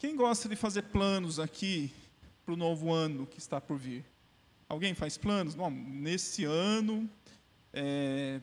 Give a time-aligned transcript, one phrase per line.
[0.00, 1.92] Quem gosta de fazer planos aqui
[2.42, 4.02] para o novo ano que está por vir?
[4.66, 5.54] Alguém faz planos?
[5.54, 7.06] Bom, nesse ano
[7.70, 8.40] é,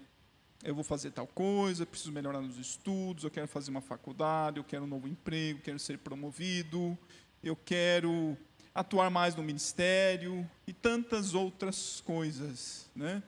[0.63, 4.63] eu vou fazer tal coisa, preciso melhorar nos estudos, eu quero fazer uma faculdade, eu
[4.63, 6.95] quero um novo emprego, quero ser promovido,
[7.41, 8.37] eu quero
[8.71, 13.23] atuar mais no ministério e tantas outras coisas, né?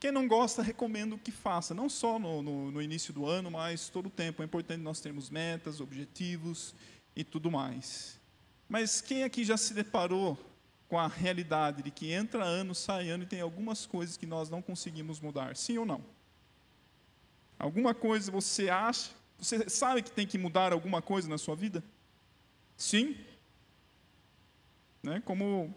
[0.00, 3.88] Quem não gosta, recomendo que faça, não só no, no, no, início do ano, mas
[3.88, 4.42] todo o tempo.
[4.42, 6.74] É importante nós termos metas, objetivos
[7.14, 8.20] e tudo mais.
[8.68, 10.38] Mas quem aqui já se deparou
[10.88, 14.50] com a realidade de que entra ano, sai ano e tem algumas coisas que nós
[14.50, 15.56] não conseguimos mudar?
[15.56, 16.02] Sim ou não?
[17.58, 21.82] Alguma coisa você acha, você sabe que tem que mudar alguma coisa na sua vida?
[22.76, 23.16] Sim?
[25.02, 25.22] Né?
[25.24, 25.74] Como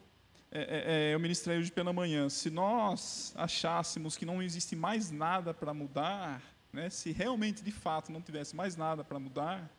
[0.52, 5.12] é, é, é, eu ministrei hoje pela manhã, se nós achássemos que não existe mais
[5.12, 6.42] nada para mudar,
[6.72, 9.70] né, se realmente de fato não tivesse mais nada para mudar,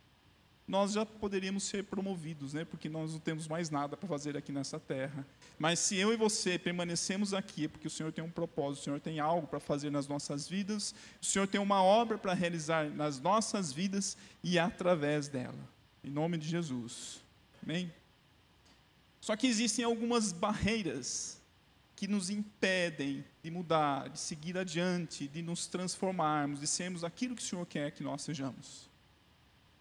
[0.66, 4.50] nós já poderíamos ser promovidos, né, porque nós não temos mais nada para fazer aqui
[4.50, 5.24] nessa terra.
[5.58, 8.84] Mas se eu e você permanecemos aqui, é porque o Senhor tem um propósito, o
[8.84, 12.90] Senhor tem algo para fazer nas nossas vidas, o Senhor tem uma obra para realizar
[12.90, 15.68] nas nossas vidas e através dela.
[16.02, 17.20] Em nome de Jesus.
[17.62, 17.92] Amém?
[19.20, 21.40] Só que existem algumas barreiras
[21.94, 27.42] que nos impedem de mudar, de seguir adiante, de nos transformarmos, de sermos aquilo que
[27.42, 28.85] o Senhor quer que nós sejamos.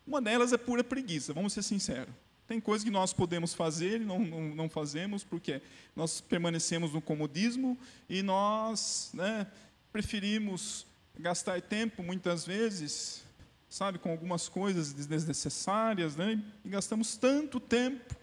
[0.06, 2.14] Uma delas é pura preguiça, vamos ser sinceros.
[2.48, 5.62] Tem coisas que nós podemos fazer e não, não, não, fazemos porque
[5.96, 9.48] nós permanecemos no comodismo e nós né,
[9.92, 10.86] preferimos
[11.18, 13.24] gastar tempo, muitas vezes,
[13.68, 18.16] sabe, com algumas coisas desnecessárias, né, e gastamos tanto tempo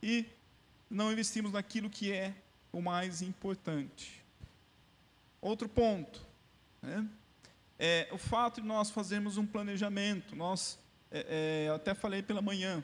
[0.00, 0.24] e
[0.88, 2.32] não investimos naquilo que é
[2.72, 4.22] o mais importante.
[5.40, 6.24] Outro ponto,
[6.80, 7.04] né,
[7.78, 10.36] é o fato de nós fazermos um planejamento.
[10.36, 10.78] Nós,
[11.14, 12.82] é, é, até falei pela manhã,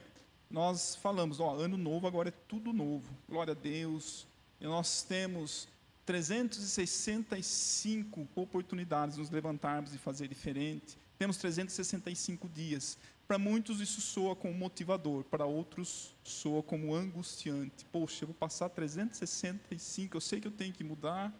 [0.48, 3.12] nós falamos, ó, ano novo agora é tudo novo.
[3.28, 4.24] Glória a Deus.
[4.60, 5.66] E nós temos
[6.06, 10.96] 365 oportunidades de nos levantarmos e fazer diferente.
[11.18, 12.96] Temos 365 dias.
[13.26, 17.84] Para muitos isso soa como motivador, para outros soa como angustiante.
[17.86, 21.34] Poxa, eu vou passar 365, eu sei que eu tenho que mudar.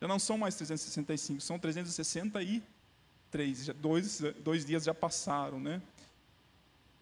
[0.00, 3.64] Já não são mais 365, são 363.
[3.64, 5.82] Já dois, dois dias já passaram, né?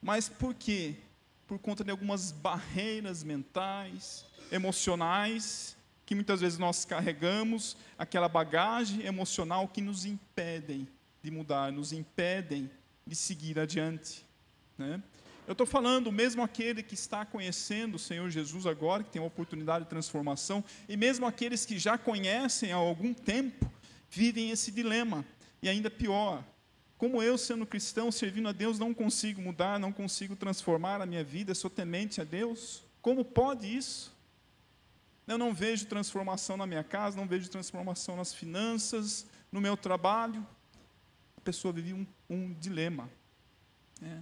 [0.06, 0.94] Mas por quê?
[1.48, 9.66] Por conta de algumas barreiras mentais, emocionais, que muitas vezes nós carregamos, aquela bagagem emocional
[9.66, 10.86] que nos impedem
[11.20, 12.70] de mudar, nos impedem
[13.04, 14.24] de seguir adiante.
[14.78, 15.02] Né?
[15.44, 19.26] Eu estou falando, mesmo aquele que está conhecendo o Senhor Jesus agora, que tem uma
[19.26, 23.68] oportunidade de transformação, e mesmo aqueles que já conhecem há algum tempo,
[24.08, 25.24] vivem esse dilema.
[25.60, 26.44] E ainda pior,
[26.98, 31.22] como eu, sendo cristão, servindo a Deus, não consigo mudar, não consigo transformar a minha
[31.22, 32.82] vida, sou temente a Deus?
[33.02, 34.14] Como pode isso?
[35.26, 40.46] Eu não vejo transformação na minha casa, não vejo transformação nas finanças, no meu trabalho.
[41.36, 43.10] A pessoa vive um, um dilema.
[44.02, 44.20] É.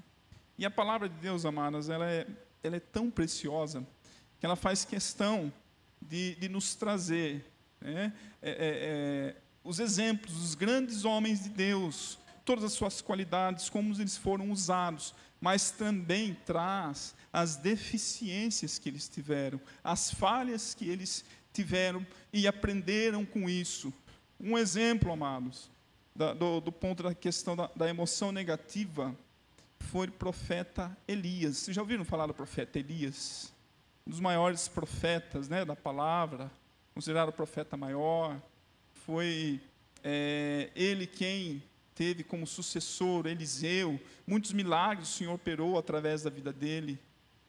[0.56, 2.26] E a palavra de Deus, amadas, ela é,
[2.62, 3.86] ela é tão preciosa
[4.40, 5.52] que ela faz questão
[6.00, 7.44] de, de nos trazer
[7.80, 13.68] né, é, é, é, os exemplos dos grandes homens de Deus, todas as suas qualidades,
[13.68, 20.88] como eles foram usados, mas também traz as deficiências que eles tiveram, as falhas que
[20.88, 23.92] eles tiveram e aprenderam com isso.
[24.38, 25.70] Um exemplo, amados,
[26.14, 29.16] do, do, ponto da questão da, da emoção negativa,
[29.78, 31.58] foi o profeta Elias.
[31.58, 33.52] Vocês já ouviram falar do profeta Elias?
[34.06, 36.50] Um dos maiores profetas né, da palavra,
[36.94, 38.40] considerado o profeta maior.
[38.92, 39.60] Foi
[40.02, 41.62] é, ele quem
[41.94, 44.00] teve como sucessor Eliseu.
[44.26, 46.98] Muitos milagres o Senhor operou através da vida dele.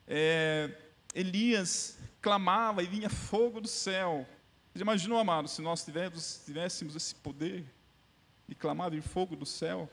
[0.07, 0.71] É,
[1.13, 4.27] Elias clamava e vinha fogo do céu.
[4.73, 7.65] Você imaginou, amado, se nós tivéssemos, tivéssemos esse poder
[8.47, 9.89] de clamar e fogo do céu?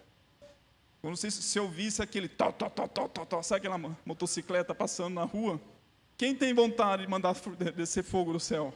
[1.03, 4.75] Não sei se eu visse aquele tal, tal, tal, tal, tal, tal, sabe aquela motocicleta
[4.75, 5.61] passando na rua?
[6.17, 7.35] Quem tem vontade de mandar
[7.75, 8.73] descer fogo do céu?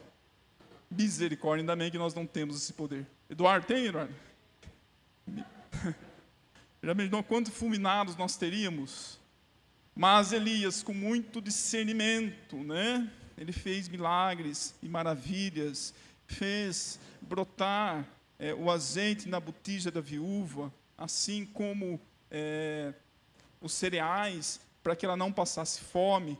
[0.89, 3.05] Misericórdia, ainda bem que nós não temos esse poder.
[3.29, 4.13] Eduardo, tem, Eduardo?
[6.81, 9.19] Já imaginou quantos fulminados nós teríamos?
[9.95, 13.09] Mas Elias, com muito discernimento, né?
[13.37, 15.93] Ele fez milagres e maravilhas,
[16.27, 18.07] fez brotar
[18.39, 22.93] é, o azeite na botija da viúva, assim como é,
[23.61, 26.37] os cereais para que ela não passasse fome.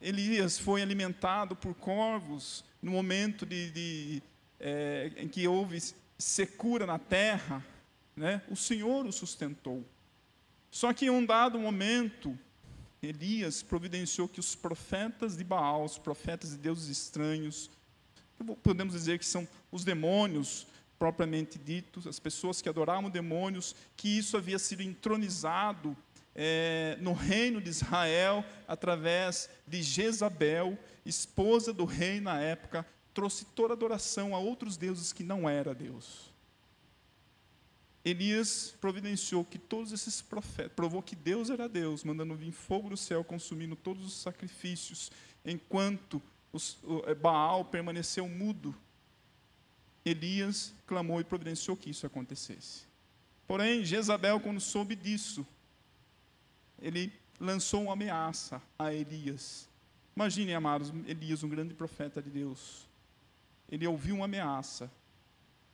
[0.00, 4.22] Elias foi alimentado por corvos no momento de, de
[4.58, 5.78] é, em que houve
[6.16, 7.64] secura na terra.
[8.20, 8.42] Né?
[8.50, 9.82] O Senhor o sustentou.
[10.70, 12.38] Só que em um dado momento,
[13.02, 17.70] Elias providenciou que os profetas de Baal, os profetas de deuses estranhos,
[18.62, 20.66] podemos dizer que são os demônios
[20.98, 25.96] propriamente ditos, as pessoas que adoravam demônios, que isso havia sido entronizado
[26.34, 33.72] é, no reino de Israel através de Jezabel, esposa do rei na época, trouxe toda
[33.72, 36.29] adoração a outros deuses que não era Deus.
[38.04, 42.96] Elias providenciou que todos esses profetas, provou que Deus era Deus, mandando vir fogo do
[42.96, 45.10] céu, consumindo todos os sacrifícios,
[45.44, 48.74] enquanto os, o, é, Baal permaneceu mudo.
[50.02, 52.84] Elias clamou e providenciou que isso acontecesse.
[53.46, 55.46] Porém, Jezabel, quando soube disso,
[56.80, 59.68] ele lançou uma ameaça a Elias.
[60.16, 62.88] Imaginem, amados, Elias, um grande profeta de Deus.
[63.68, 64.90] Ele ouviu uma ameaça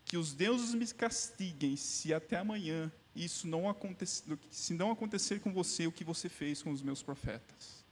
[0.07, 5.53] que os deuses me castiguem se até amanhã isso não acontecer, se não acontecer com
[5.53, 7.85] você o que você fez com os meus profetas.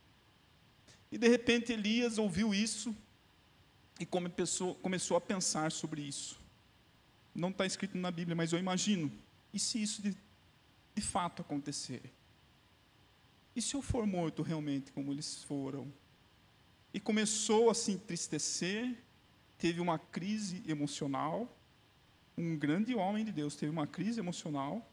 [1.11, 2.94] E de repente Elias ouviu isso
[3.99, 6.38] e começou, começou a pensar sobre isso.
[7.34, 9.11] Não está escrito na Bíblia, mas eu imagino.
[9.52, 10.16] E se isso de,
[10.94, 12.12] de fato acontecer?
[13.56, 15.93] E se eu for morto realmente como eles foram?
[16.93, 18.96] E começou a se entristecer,
[19.58, 21.52] teve uma crise emocional,
[22.36, 24.86] um grande homem de Deus teve uma crise emocional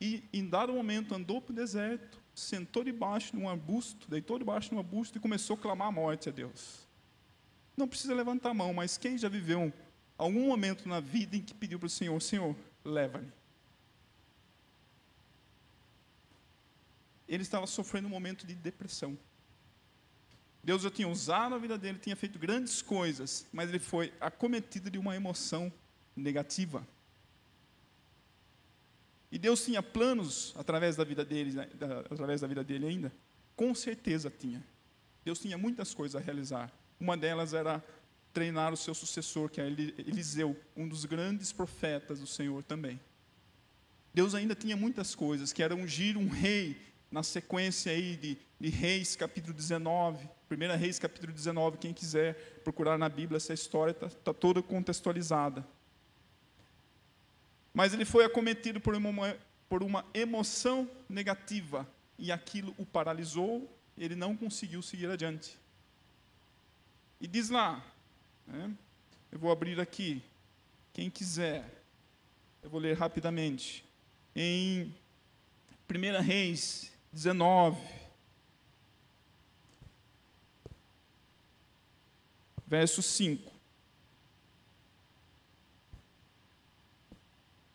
[0.00, 4.68] e, em dado momento, andou para o deserto, sentou debaixo de um arbusto, deitou debaixo
[4.68, 6.86] de um arbusto e começou a clamar a morte a Deus.
[7.76, 9.72] Não precisa levantar a mão, mas quem já viveu um,
[10.16, 13.32] algum momento na vida em que pediu para o Senhor: Senhor, leva-me.
[17.28, 19.18] Ele estava sofrendo um momento de depressão.
[20.62, 24.90] Deus já tinha usado a vida dele, tinha feito grandes coisas, mas ele foi acometido
[24.90, 25.72] de uma emoção
[26.16, 26.86] negativa.
[29.30, 31.68] E Deus tinha planos através da vida dele, né,
[32.10, 33.12] através da vida dele ainda?
[33.54, 34.62] Com certeza tinha.
[35.24, 36.72] Deus tinha muitas coisas a realizar.
[36.98, 37.84] Uma delas era
[38.32, 42.98] treinar o seu sucessor, que é Eliseu, um dos grandes profetas do Senhor também.
[44.14, 46.76] Deus ainda tinha muitas coisas, que era ungir um rei
[47.10, 52.98] na sequência aí de, de Reis, capítulo 19, 1 Reis, capítulo 19, quem quiser procurar
[52.98, 55.66] na Bíblia, essa história está tá toda contextualizada.
[57.72, 59.36] Mas ele foi acometido por uma,
[59.68, 61.86] por uma emoção negativa,
[62.18, 65.56] e aquilo o paralisou, ele não conseguiu seguir adiante.
[67.20, 67.84] E diz lá,
[68.46, 68.70] né,
[69.30, 70.22] eu vou abrir aqui,
[70.92, 71.82] quem quiser,
[72.62, 73.84] eu vou ler rapidamente,
[74.34, 74.94] em
[75.88, 77.76] 1 Reis 19.
[82.64, 83.50] Verso 5.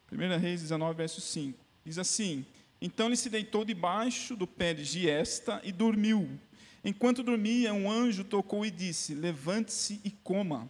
[0.09, 1.59] 1 Reis 19, verso 5.
[1.83, 2.45] Diz assim:
[2.81, 6.39] Então ele se deitou debaixo do pé de Giesta e dormiu.
[6.81, 10.69] Enquanto dormia, um anjo tocou e disse: Levante-se e coma.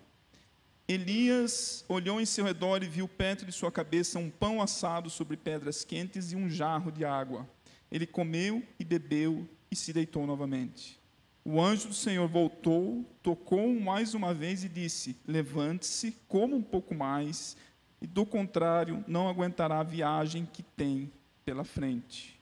[0.88, 5.38] Elias olhou em seu redor e viu perto de sua cabeça um pão assado sobre
[5.38, 7.48] pedras quentes e um jarro de água.
[7.94, 11.00] Ele comeu e bebeu e se deitou novamente.
[11.45, 16.95] O anjo do Senhor voltou, tocou mais uma vez e disse: Levante-se, coma um pouco
[16.95, 17.56] mais,
[18.01, 21.12] e do contrário, não aguentará a viagem que tem
[21.45, 22.40] pela frente.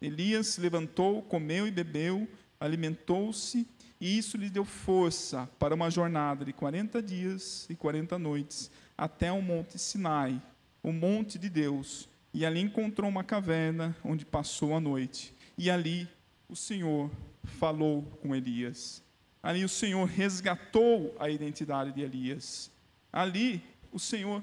[0.00, 2.28] Elias se levantou, comeu e bebeu,
[2.60, 3.66] alimentou-se,
[4.00, 9.32] e isso lhe deu força para uma jornada de 40 dias e 40 noites, até
[9.32, 10.40] o monte Sinai,
[10.80, 15.34] o monte de Deus, e ali encontrou uma caverna onde passou a noite.
[15.56, 16.08] E ali
[16.48, 17.10] o Senhor
[17.44, 19.02] falou com Elias.
[19.42, 22.70] Ali o Senhor resgatou a identidade de Elias.
[23.12, 24.42] Ali o Senhor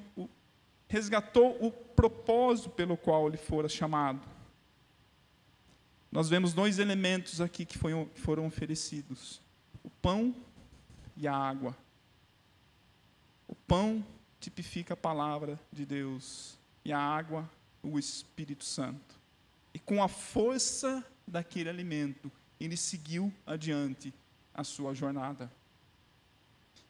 [0.87, 4.21] resgatou o propósito pelo qual ele fora chamado.
[6.11, 9.41] Nós vemos dois elementos aqui que foram oferecidos:
[9.83, 10.35] o pão
[11.15, 11.75] e a água.
[13.47, 14.05] O pão
[14.39, 17.49] tipifica a palavra de Deus, e a água
[17.81, 19.19] o Espírito Santo.
[19.73, 24.13] E com a força daquele alimento, ele seguiu adiante
[24.53, 25.51] a sua jornada.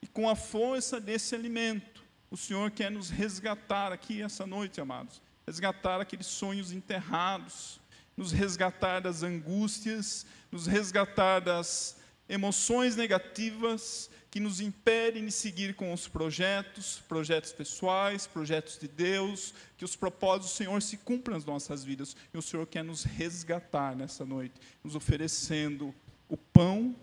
[0.02, 5.22] E com a força desse alimento, o Senhor quer nos resgatar aqui essa noite, amados.
[5.46, 7.80] Resgatar aqueles sonhos enterrados,
[8.16, 15.92] nos resgatar das angústias, nos resgatar das emoções negativas que nos impedem de seguir com
[15.92, 21.46] os projetos, projetos pessoais, projetos de Deus, que os propósitos do Senhor se cumpram nas
[21.46, 22.16] nossas vidas.
[22.34, 25.94] E o Senhor quer nos resgatar nessa noite, nos oferecendo
[26.28, 26.96] o pão,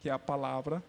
[0.00, 0.82] que é a palavra,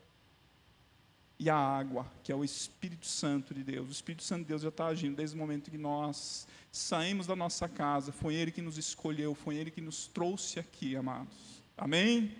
[1.38, 3.90] e a água, que é o Espírito Santo de Deus.
[3.90, 7.36] O Espírito Santo de Deus já está agindo desde o momento que nós saímos da
[7.36, 8.14] nossa casa.
[8.14, 11.62] Foi Ele que nos escolheu, foi Ele que nos trouxe aqui, amados.
[11.78, 12.34] Amém?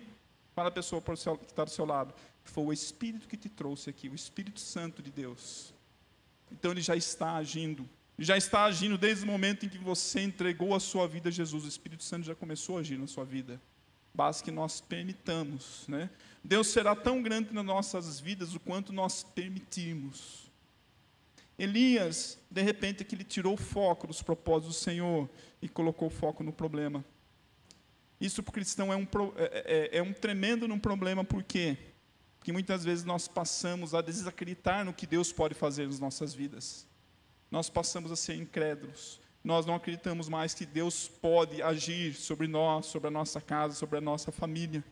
[0.54, 1.12] Fala a pessoa que
[1.44, 2.14] está do seu lado.
[2.50, 5.74] Foi o Espírito que te trouxe aqui, o Espírito Santo de Deus.
[6.50, 7.88] Então Ele já está agindo.
[8.18, 11.64] Já está agindo desde o momento em que você entregou a sua vida a Jesus.
[11.64, 13.60] O Espírito Santo já começou a agir na sua vida.
[14.14, 16.08] Basta que nós permitamos, né?
[16.42, 20.50] Deus será tão grande nas nossas vidas o quanto nós permitirmos.
[21.58, 25.28] Elias, de repente, que ele tirou o foco dos propósitos do Senhor
[25.60, 27.04] e colocou o foco no problema.
[28.20, 31.76] Isso para o cristão é um, é, é, é um tremendo um problema, por quê?
[31.76, 31.95] Porque
[32.52, 36.86] muitas vezes nós passamos a desacreditar no que Deus pode fazer nas nossas vidas.
[37.50, 39.20] Nós passamos a ser incrédulos.
[39.42, 43.98] Nós não acreditamos mais que Deus pode agir sobre nós, sobre a nossa casa, sobre
[43.98, 44.84] a nossa família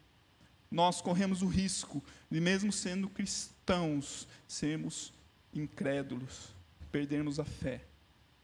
[0.75, 5.13] nós corremos o risco de, mesmo sendo cristãos, sermos
[5.53, 6.53] incrédulos,
[6.91, 7.81] perdermos a fé.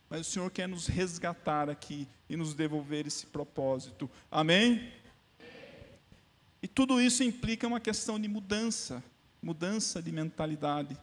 [0.08, 4.08] Mas o Senhor quer nos resgatar aqui e nos devolver esse propósito.
[4.30, 4.92] Amém?
[6.62, 9.02] E tudo isso implica uma questão de mudança,
[9.42, 10.96] mudança de mentalidade.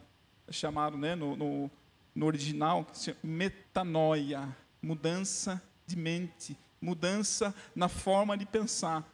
[0.46, 1.70] É chamado né, no, no,
[2.14, 2.86] no original
[3.22, 9.06] metanoia, mudança de mente, mudança na forma de pensar.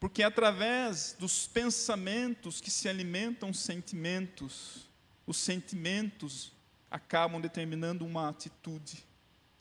[0.00, 4.88] Porque é através dos pensamentos que se alimentam os sentimentos,
[5.26, 6.52] os sentimentos
[6.90, 9.04] acabam determinando uma atitude.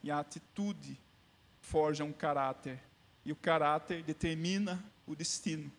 [0.03, 0.99] E a atitude
[1.61, 2.79] forja um caráter.
[3.25, 5.71] E o caráter determina o destino.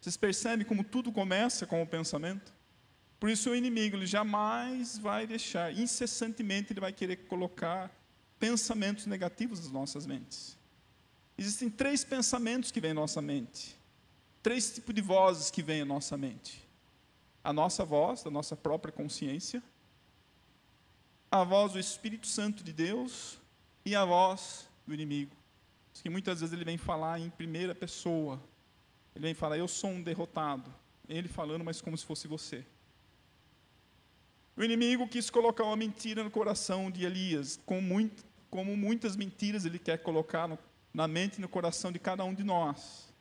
[0.00, 2.54] Vocês percebem como tudo começa com o pensamento?
[3.18, 7.90] Por isso o inimigo ele jamais vai deixar, incessantemente ele vai querer colocar
[8.38, 10.56] pensamentos negativos nas nossas mentes.
[11.38, 13.76] Existem três pensamentos que vêm à nossa mente.
[14.42, 16.66] Três tipos de vozes que vêm à nossa mente.
[17.42, 19.62] A nossa voz, da nossa própria consciência,
[21.30, 23.38] a voz do Espírito Santo de Deus
[23.84, 25.34] e a voz do inimigo.
[26.02, 28.42] Que muitas vezes ele vem falar em primeira pessoa.
[29.14, 30.72] Ele vem falar, eu sou um derrotado.
[31.08, 32.64] Ele falando, mas como se fosse você.
[34.56, 39.64] O inimigo quis colocar uma mentira no coração de Elias, como, muito, como muitas mentiras
[39.64, 40.58] ele quer colocar no
[40.96, 43.12] na mente e no coração de cada um de nós.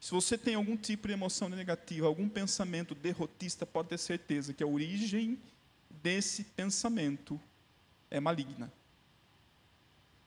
[0.00, 4.64] Se você tem algum tipo de emoção negativa, algum pensamento derrotista, pode ter certeza que
[4.64, 5.38] a origem
[5.88, 7.40] desse pensamento
[8.10, 8.72] é maligna.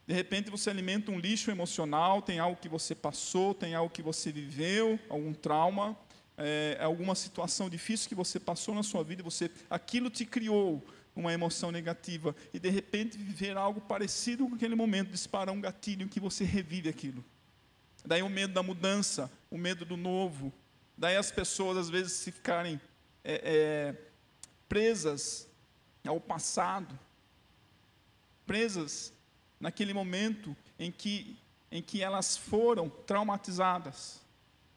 [0.05, 4.01] De repente você alimenta um lixo emocional, tem algo que você passou, tem algo que
[4.01, 5.97] você viveu, algum trauma,
[6.37, 10.83] é, alguma situação difícil que você passou na sua vida, você, aquilo te criou
[11.15, 16.03] uma emoção negativa e de repente viver algo parecido com aquele momento, disparar um gatilho
[16.05, 17.23] em que você revive aquilo.
[18.05, 20.51] Daí o medo da mudança, o medo do novo.
[20.97, 22.79] Daí as pessoas às vezes se ficarem
[23.23, 23.95] é, é,
[24.67, 25.47] presas
[26.05, 26.97] ao passado,
[28.45, 29.13] presas
[29.63, 31.37] naquele momento em que,
[31.71, 34.21] em que elas foram traumatizadas.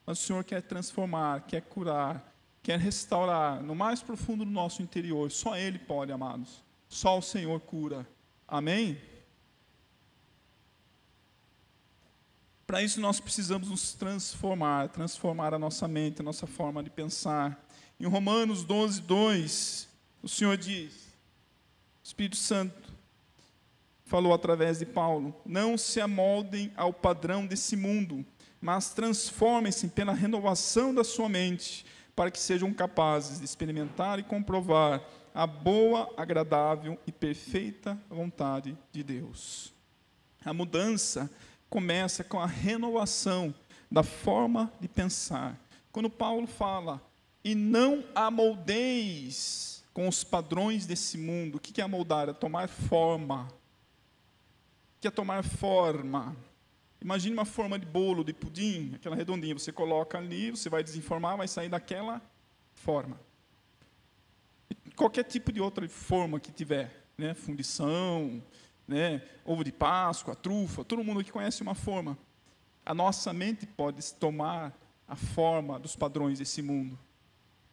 [0.07, 5.29] Mas o Senhor quer transformar, quer curar, quer restaurar no mais profundo do nosso interior.
[5.33, 6.63] Só Ele pode, amados.
[6.89, 8.09] Só o Senhor cura.
[8.47, 8.97] Amém?
[12.65, 17.61] Para isso nós precisamos nos transformar, transformar a nossa mente, a nossa forma de pensar.
[17.99, 19.89] Em Romanos 12, 2,
[20.23, 21.09] o Senhor diz,
[22.05, 22.86] Espírito Santo
[24.07, 28.25] falou através de Paulo: Não se amoldem ao padrão desse mundo,
[28.61, 31.85] mas transformem-se pela renovação da sua mente
[32.15, 35.03] para que sejam capazes de experimentar e comprovar
[35.35, 39.75] a boa, agradável e perfeita vontade de Deus.
[40.43, 41.31] A mudança
[41.69, 43.55] começa com a renovação
[43.93, 45.61] da forma de pensar.
[45.93, 47.03] Quando Paulo fala,
[47.45, 52.31] e não amoldeis com os padrões desse mundo, o que é amoldar?
[52.31, 53.47] É tomar forma.
[55.01, 56.37] Que é tomar forma?
[57.01, 59.55] Imagine uma forma de bolo, de pudim, aquela redondinha.
[59.55, 62.21] Você coloca ali, você vai desenformar, vai sair daquela
[62.73, 63.21] forma.
[64.95, 67.35] qualquer tipo de outra forma que tiver, né?
[67.35, 68.43] fundição,
[68.89, 69.23] né?
[69.45, 72.17] ovo de Páscoa, trufa, todo mundo que conhece uma forma.
[72.85, 74.77] A nossa mente pode tomar
[75.07, 76.99] a forma dos padrões desse mundo.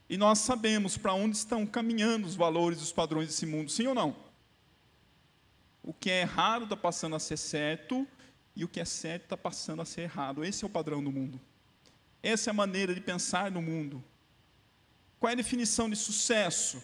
[0.09, 3.87] E nós sabemos para onde estão caminhando os valores e os padrões desse mundo, sim
[3.87, 4.15] ou não?
[5.83, 8.07] O que é errado está passando a ser certo,
[8.55, 10.43] e o que é certo está passando a ser errado.
[10.43, 11.39] Esse é o padrão do mundo.
[12.21, 14.03] Essa é a maneira de pensar no mundo.
[15.19, 16.81] Qual é a definição de sucesso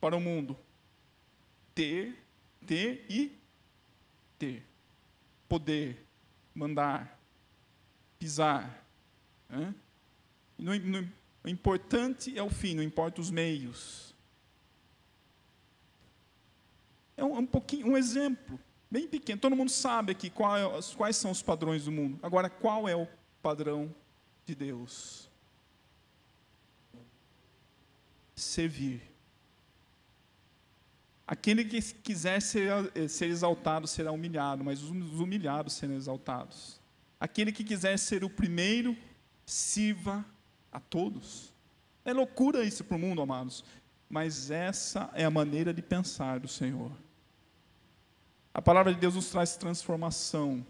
[0.00, 0.58] para o mundo?
[1.74, 2.16] Ter,
[2.66, 3.38] ter e
[4.38, 4.66] ter.
[5.48, 6.04] Poder,
[6.54, 7.20] mandar,
[8.18, 8.84] pisar.
[10.58, 10.72] Não,
[11.44, 14.09] O importante é o fim, não importa os meios.
[17.20, 18.58] É um, um pouquinho, um exemplo,
[18.90, 19.38] bem pequeno.
[19.38, 22.18] Todo mundo sabe aqui é, quais são os padrões do mundo.
[22.22, 23.06] Agora, qual é o
[23.42, 23.94] padrão
[24.46, 25.28] de Deus?
[28.34, 29.02] Servir.
[31.26, 36.80] Aquele que quiser ser, eh, ser exaltado será humilhado, mas os humilhados serão exaltados.
[37.20, 38.96] Aquele que quiser ser o primeiro,
[39.44, 40.24] sirva
[40.72, 41.52] a todos.
[42.02, 43.62] É loucura isso para o mundo, amados,
[44.08, 46.90] mas essa é a maneira de pensar do Senhor.
[48.52, 50.64] A palavra de Deus nos traz transformação.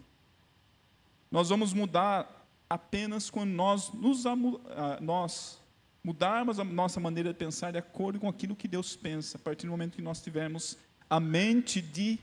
[1.31, 5.59] Nós vamos mudar apenas quando nós, nos, ah, nós
[6.03, 9.65] mudarmos a nossa maneira de pensar de acordo com aquilo que Deus pensa, a partir
[9.65, 10.77] do momento que nós tivermos
[11.09, 12.19] a mente de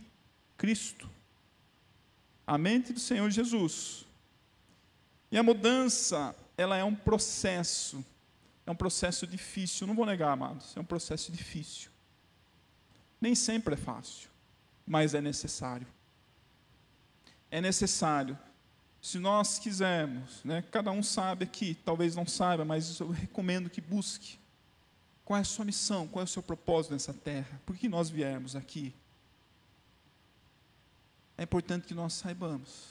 [0.57, 1.09] Cristo,
[2.47, 4.07] a mente do Senhor Jesus.
[5.31, 8.05] E a mudança, ela é um processo,
[8.65, 11.91] é um processo difícil, não vou negar, amados, é um processo difícil.
[13.21, 14.31] Nem sempre é fácil,
[14.89, 15.87] mas é necessário.
[17.51, 18.39] É necessário.
[19.01, 23.81] Se nós quisermos, né, cada um sabe aqui, talvez não saiba, mas eu recomendo que
[23.81, 24.39] busque.
[25.25, 26.09] Qual é a sua missão?
[26.09, 27.61] Qual é o seu propósito nessa terra?
[27.67, 28.95] Por que nós viemos aqui?
[31.37, 32.87] É importante que nós saibamos.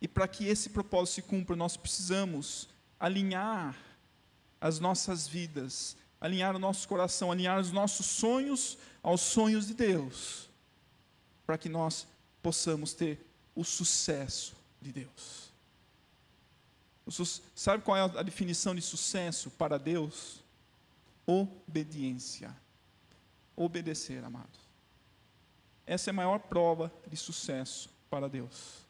[0.00, 3.76] E para que esse propósito se cumpra, nós precisamos alinhar
[4.60, 10.48] as nossas vidas, alinhar o nosso coração, alinhar os nossos sonhos aos sonhos de Deus,
[11.46, 12.06] para que nós
[12.42, 13.24] possamos ter
[13.54, 15.46] o sucesso de Deus.
[17.54, 20.42] Sabe qual é a definição de sucesso para Deus?
[21.24, 22.54] Obediência.
[23.54, 24.60] Obedecer, amados.
[25.86, 28.84] Essa é a maior prova de sucesso para Deus.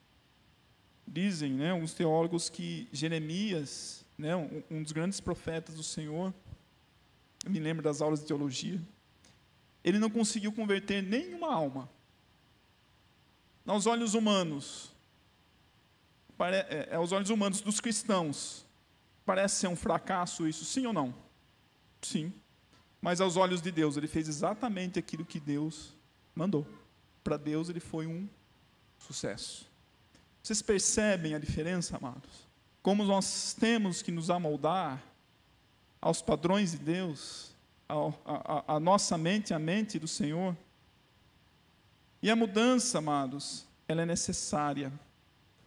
[1.06, 4.34] Dizem, né, alguns teólogos que Jeremias, né,
[4.70, 6.32] um, dos grandes profetas do Senhor,
[7.44, 8.80] eu me lembro das aulas de teologia,
[9.84, 11.88] ele não conseguiu converter nenhuma alma.
[13.66, 14.92] Aos olhos humanos,
[16.38, 18.64] é, é, aos olhos humanos dos cristãos,
[19.24, 21.14] parece ser um fracasso isso, sim ou não?
[22.00, 22.32] Sim.
[23.00, 25.92] Mas aos olhos de Deus, ele fez exatamente aquilo que Deus
[26.34, 26.66] mandou.
[27.24, 28.28] Para Deus, ele foi um
[28.98, 29.66] sucesso.
[30.42, 32.46] Vocês percebem a diferença, amados?
[32.82, 35.02] Como nós temos que nos amoldar
[36.00, 37.52] aos padrões de Deus,
[37.88, 40.56] a, a, a nossa mente, a mente do Senhor.
[42.22, 44.92] E a mudança, amados, ela é necessária.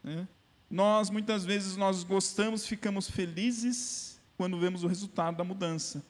[0.04, 0.28] Né?
[0.70, 6.04] Nós, muitas vezes, nós gostamos, ficamos felizes quando vemos o resultado da mudança,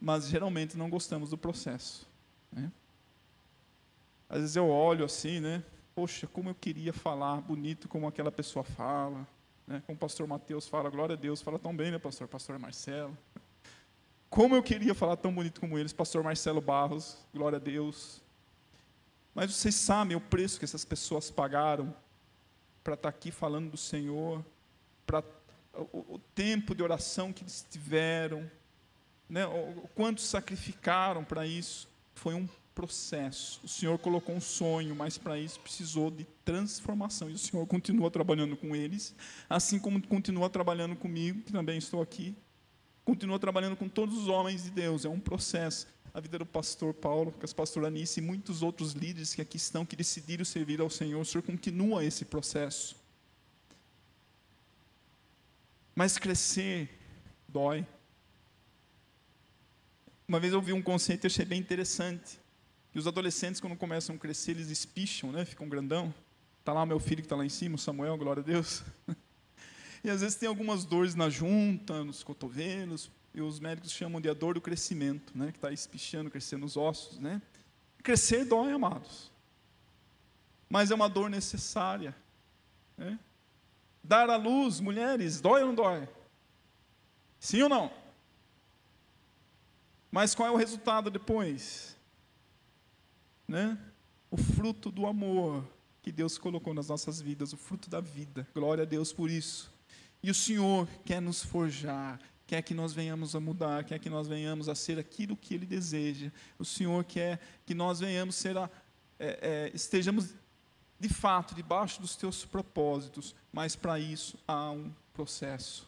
[0.00, 2.06] mas geralmente não gostamos do processo.
[2.52, 2.70] Né?
[4.28, 5.62] Às vezes eu olho assim, né?
[5.94, 9.26] poxa, como eu queria falar bonito como aquela pessoa fala,
[9.66, 9.82] né?
[9.86, 12.26] como o pastor Mateus fala, glória a Deus, fala tão bem, né, pastor?
[12.26, 13.16] Pastor Marcelo.
[14.28, 18.22] Como eu queria falar tão bonito como eles, pastor Marcelo Barros, glória a Deus.
[19.40, 21.96] Mas vocês sabem o preço que essas pessoas pagaram
[22.84, 24.44] para estar tá aqui falando do Senhor,
[25.06, 25.24] para
[25.72, 28.50] o, o, tempo de oração que eles tiveram,
[29.26, 29.46] né?
[29.46, 31.88] o, o quanto sacrificaram para isso.
[32.14, 33.62] Foi um processo.
[33.64, 37.30] O Senhor colocou um sonho, mas para isso precisou de transformação.
[37.30, 39.14] E o Senhor continua trabalhando com eles,
[39.48, 42.36] assim como continua trabalhando comigo, que também estou aqui.
[43.10, 45.04] Continua trabalhando com todos os homens de Deus.
[45.04, 45.88] É um processo.
[46.14, 49.56] A vida do pastor Paulo, com as pastor Anice e muitos outros líderes que aqui
[49.56, 51.20] estão, que decidiram servir ao Senhor.
[51.20, 52.94] O Senhor continua esse processo.
[55.92, 56.88] Mas crescer
[57.48, 57.84] dói.
[60.28, 62.38] Uma vez eu ouvi um conceito e achei bem interessante.
[62.94, 65.44] E os adolescentes, quando começam a crescer, eles espicham, né?
[65.44, 66.14] ficam grandão.
[66.60, 68.84] Está lá o meu filho que está lá em cima, o Samuel, glória a Deus.
[70.02, 74.28] E às vezes tem algumas dores na junta, nos cotovelos, e os médicos chamam de
[74.28, 75.52] a dor do crescimento, né?
[75.52, 77.18] que está espichando, crescendo os ossos.
[77.18, 77.40] Né?
[78.02, 79.30] Crescer dói, amados.
[80.68, 82.14] Mas é uma dor necessária.
[82.96, 83.18] Né?
[84.02, 86.08] Dar à luz, mulheres, dói ou não dói?
[87.38, 87.90] Sim ou não?
[90.10, 91.96] Mas qual é o resultado depois?
[93.50, 93.76] né?
[94.30, 95.66] O fruto do amor
[96.02, 98.46] que Deus colocou nas nossas vidas, o fruto da vida.
[98.54, 99.70] Glória a Deus por isso.
[100.22, 104.28] E o Senhor quer nos forjar, quer que nós venhamos a mudar, quer que nós
[104.28, 106.30] venhamos a ser aquilo que Ele deseja.
[106.58, 108.68] O Senhor quer que nós venhamos ser a,
[109.18, 110.34] é, é, estejamos
[110.98, 115.86] de fato debaixo dos Teus propósitos, mas para isso há um processo,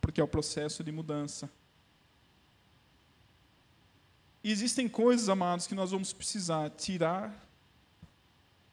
[0.00, 1.48] porque é o processo de mudança.
[4.42, 7.32] E existem coisas, amados, que nós vamos precisar tirar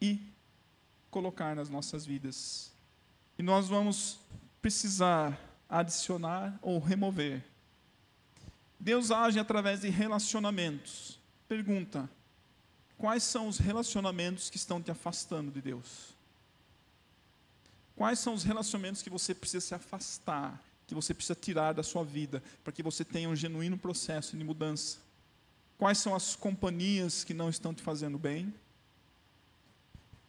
[0.02, 0.20] e
[1.12, 2.72] colocar nas nossas vidas.
[3.38, 4.20] E nós vamos
[4.62, 7.44] precisar adicionar ou remover.
[8.80, 11.20] Deus age através de relacionamentos.
[11.48, 12.10] Pergunta:
[12.98, 16.18] quais são os relacionamentos que estão te afastando de Deus?
[17.96, 22.04] Quais são os relacionamentos que você precisa se afastar, que você precisa tirar da sua
[22.04, 25.00] vida, para que você tenha um genuíno processo de mudança?
[25.78, 28.54] Quais são as companhias que não estão te fazendo bem?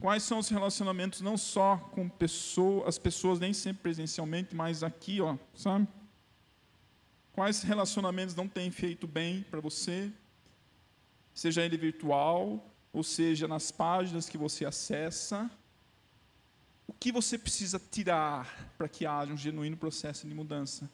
[0.00, 5.20] Quais são os relacionamentos não só com pessoas, as pessoas nem sempre presencialmente, mas aqui,
[5.20, 5.86] ó, sabe?
[7.34, 10.10] Quais relacionamentos não têm feito bem para você?
[11.34, 15.50] Seja ele virtual, ou seja nas páginas que você acessa.
[16.86, 20.90] O que você precisa tirar para que haja um genuíno processo de mudança?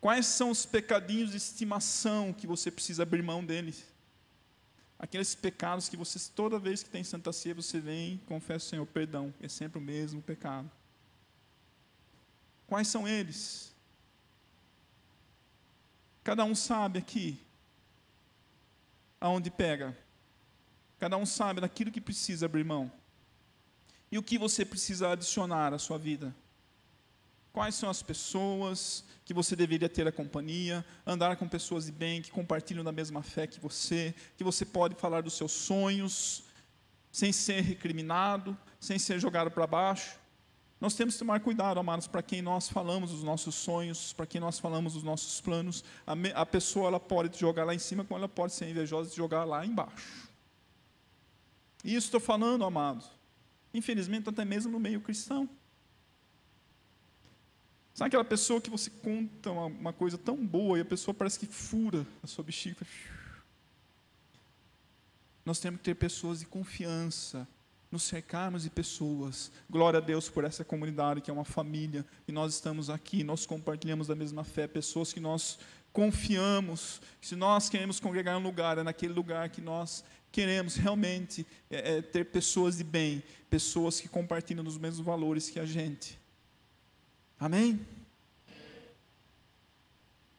[0.00, 3.84] Quais são os pecadinhos de estimação que você precisa abrir mão deles?
[4.98, 8.86] Aqueles pecados que você, toda vez que tem Santa Ceia, você vem e confessa, Senhor,
[8.86, 10.70] perdão, é sempre o mesmo pecado.
[12.66, 13.72] Quais são eles?
[16.24, 17.38] Cada um sabe aqui
[19.20, 19.96] aonde pega.
[20.98, 22.90] Cada um sabe daquilo que precisa abrir mão.
[24.10, 26.34] E o que você precisa adicionar à sua vida.
[27.56, 32.20] Quais são as pessoas que você deveria ter a companhia, andar com pessoas de bem,
[32.20, 36.44] que compartilham da mesma fé que você, que você pode falar dos seus sonhos,
[37.10, 40.18] sem ser recriminado, sem ser jogado para baixo.
[40.78, 44.38] Nós temos que tomar cuidado, amados, para quem nós falamos os nossos sonhos, para quem
[44.38, 45.82] nós falamos os nossos planos.
[46.06, 48.68] A, me, a pessoa ela pode te jogar lá em cima, como ela pode ser
[48.68, 50.28] invejosa e te jogar lá embaixo.
[51.82, 53.10] E isso estou falando, amados.
[53.72, 55.48] Infelizmente, até mesmo no meio cristão.
[57.96, 61.38] Sabe aquela pessoa que você conta uma, uma coisa tão boa e a pessoa parece
[61.38, 62.86] que fura a sua bexiga?
[65.46, 67.48] Nós temos que ter pessoas de confiança,
[67.90, 69.50] nos cercarmos de pessoas.
[69.70, 73.46] Glória a Deus por essa comunidade que é uma família e nós estamos aqui, nós
[73.46, 75.58] compartilhamos da mesma fé, pessoas que nós
[75.90, 77.00] confiamos.
[77.22, 81.96] Se nós queremos congregar em um lugar, é naquele lugar que nós queremos realmente é,
[81.96, 86.25] é, ter pessoas de bem, pessoas que compartilham dos mesmos valores que a gente.
[87.38, 87.86] Amém?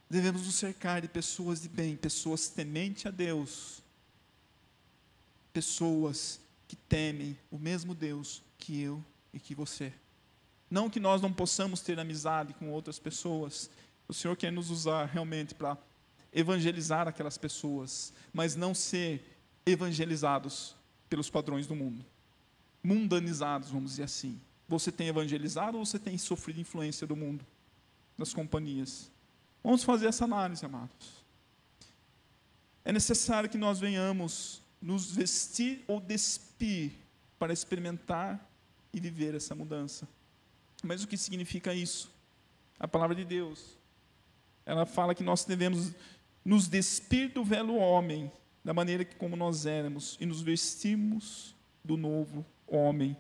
[0.10, 3.84] Devemos nos cercar de pessoas de bem, pessoas tementes a Deus,
[5.52, 9.94] pessoas que temem o mesmo Deus que eu e que você.
[10.70, 13.70] Não que nós não possamos ter amizade com outras pessoas.
[14.08, 15.78] O Senhor quer nos usar realmente para
[16.34, 19.24] evangelizar aquelas pessoas, mas não ser
[19.66, 20.76] evangelizados
[21.10, 22.06] pelos padrões do mundo.
[22.84, 24.40] Mundanizados, vamos dizer assim.
[24.68, 27.46] Você tem evangelizado ou você tem sofrido influência do mundo,
[28.18, 29.10] das companhias?
[29.64, 31.26] Vamos fazer essa análise, amados.
[32.84, 36.92] É necessário que nós venhamos nos vestir ou despir
[37.40, 38.50] para experimentar
[38.94, 40.08] e viver essa mudança.
[40.84, 42.10] Mas o que significa isso?
[42.80, 43.78] A palavra de Deus.
[44.66, 45.92] Ela fala que nós devemos
[46.44, 48.32] nos despir do velho homem,
[48.64, 53.18] da maneira que como nós éramos, e nos vestirmos do novo homem.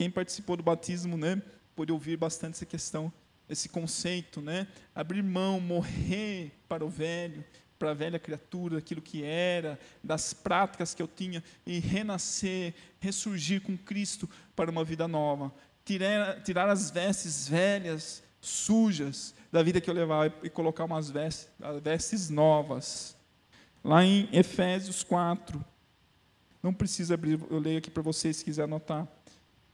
[0.00, 1.42] Quem participou do batismo, né,
[1.76, 3.12] pôde ouvir bastante essa questão,
[3.46, 4.66] esse conceito, né?
[4.94, 7.44] Abrir mão, morrer para o velho
[7.78, 13.60] para a velha criatura, aquilo que era, das práticas que eu tinha, e renascer, ressurgir
[13.60, 15.52] com Cristo para uma vida nova.
[15.84, 21.50] Tirar, tirar as vestes velhas, sujas, da vida que eu levava, e colocar umas vestes,
[21.82, 23.14] vestes novas.
[23.84, 25.62] Lá em Efésios 4,
[26.62, 29.06] não precisa abrir, eu leio aqui para vocês se quiser anotar.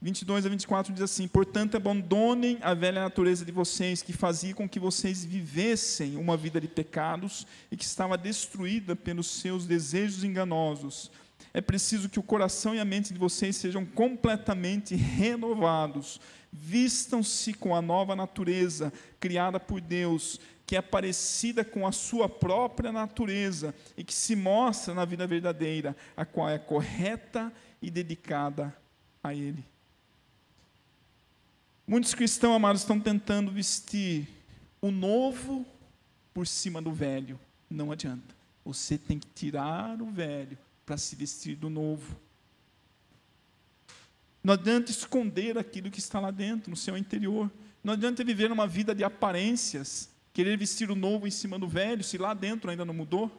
[0.00, 4.68] 22 a 24 diz assim: Portanto, abandonem a velha natureza de vocês, que fazia com
[4.68, 11.10] que vocês vivessem uma vida de pecados e que estava destruída pelos seus desejos enganosos.
[11.54, 16.20] É preciso que o coração e a mente de vocês sejam completamente renovados.
[16.52, 22.92] Vistam-se com a nova natureza criada por Deus, que é parecida com a sua própria
[22.92, 28.76] natureza e que se mostra na vida verdadeira, a qual é correta e dedicada
[29.22, 29.64] a Ele.
[31.86, 34.26] Muitos cristãos, amados, estão tentando vestir
[34.80, 35.64] o novo
[36.34, 37.38] por cima do velho.
[37.70, 38.34] Não adianta.
[38.64, 42.16] Você tem que tirar o velho para se vestir do novo.
[44.42, 47.48] Não adianta esconder aquilo que está lá dentro, no seu interior.
[47.84, 52.02] Não adianta viver uma vida de aparências, querer vestir o novo em cima do velho,
[52.02, 53.30] se lá dentro ainda não mudou.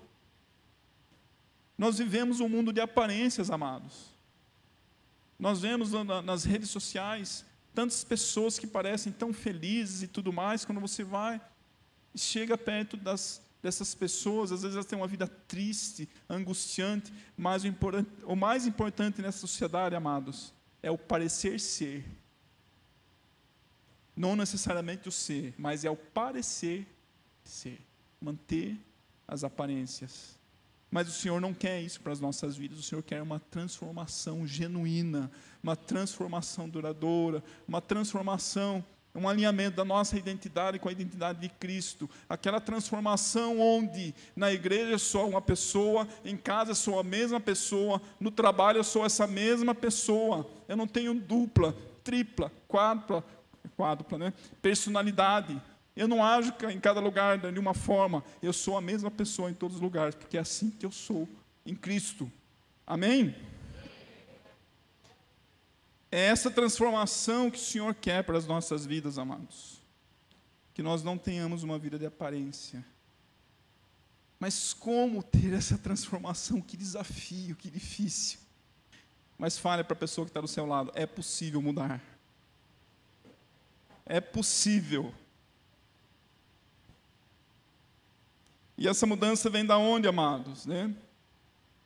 [1.78, 4.06] Nós vivemos um mundo de aparências, amados.
[5.38, 5.92] Nós vemos
[6.24, 7.46] nas redes sociais
[7.78, 11.40] tantas pessoas que parecem tão felizes e tudo mais, quando você vai
[12.12, 17.64] e chega perto das, dessas pessoas, às vezes elas têm uma vida triste, angustiante, mas
[17.64, 17.68] o,
[18.26, 22.04] o mais importante nessa sociedade, amados, é o parecer ser.
[24.16, 26.88] Não necessariamente o ser, mas é o parecer
[27.44, 27.80] ser.
[28.20, 28.76] Manter
[29.28, 30.37] as aparências.
[30.90, 34.48] Mas o Senhor não quer isso para as nossas vidas, o Senhor quer uma transformação
[34.48, 35.30] genuína,
[35.62, 42.10] uma transformação duradoura, uma transformação, um alinhamento da nossa identidade com a identidade de Cristo.
[42.30, 47.40] Aquela transformação onde na igreja eu sou uma pessoa, em casa eu sou a mesma
[47.40, 50.48] pessoa, no trabalho eu sou essa mesma pessoa.
[50.68, 53.24] Eu não tenho dupla, tripla, quádrupla,
[53.76, 54.34] quádrupla, né?
[54.62, 55.60] personalidade.
[55.98, 58.24] Eu não ajo em cada lugar de uma forma.
[58.40, 61.28] Eu sou a mesma pessoa em todos os lugares, porque é assim que eu sou
[61.66, 62.32] em Cristo.
[62.86, 63.36] Amém?
[66.12, 69.82] É essa transformação que o Senhor quer para as nossas vidas, amados.
[70.72, 72.86] Que nós não tenhamos uma vida de aparência.
[74.40, 76.62] Mas como ter essa transformação?
[76.62, 78.38] Que desafio, que difícil.
[79.36, 82.00] Mas fale para a pessoa que está do seu lado: é possível mudar.
[84.06, 85.12] É possível.
[88.78, 90.66] E essa mudança vem da onde, amados?
[90.66, 90.94] Né?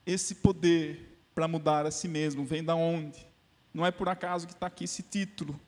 [0.06, 3.26] Esse poder para mudar a si mesmo vem da onde?
[3.74, 5.60] Não é por acaso que está aqui esse título.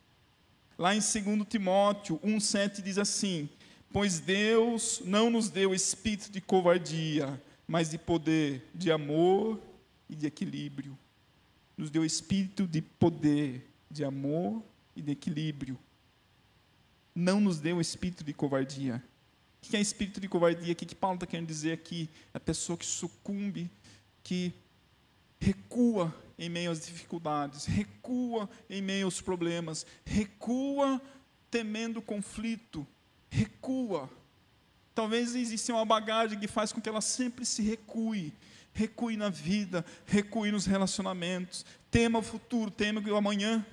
[0.76, 3.48] Lá em 2 Timóteo 1,7 diz assim:
[3.90, 9.58] Pois Deus não nos deu espírito de covardia, mas de poder, de amor
[10.10, 10.98] e de equilíbrio.
[11.76, 14.62] Nos deu espírito de poder, de amor
[14.94, 15.78] e de equilíbrio.
[17.14, 19.02] Não nos deu espírito de covardia.
[19.64, 20.74] O que é espírito de covardia?
[20.74, 22.10] O que Paulo está querendo dizer aqui?
[22.34, 23.70] A pessoa que sucumbe,
[24.22, 24.52] que
[25.40, 31.00] recua em meio às dificuldades, recua em meio aos problemas, recua
[31.50, 32.86] temendo conflito,
[33.30, 34.10] recua.
[34.94, 38.34] Talvez exista uma bagagem que faz com que ela sempre se recue,
[38.74, 43.64] recue na vida, recue nos relacionamentos, tema o futuro, tema o amanhã.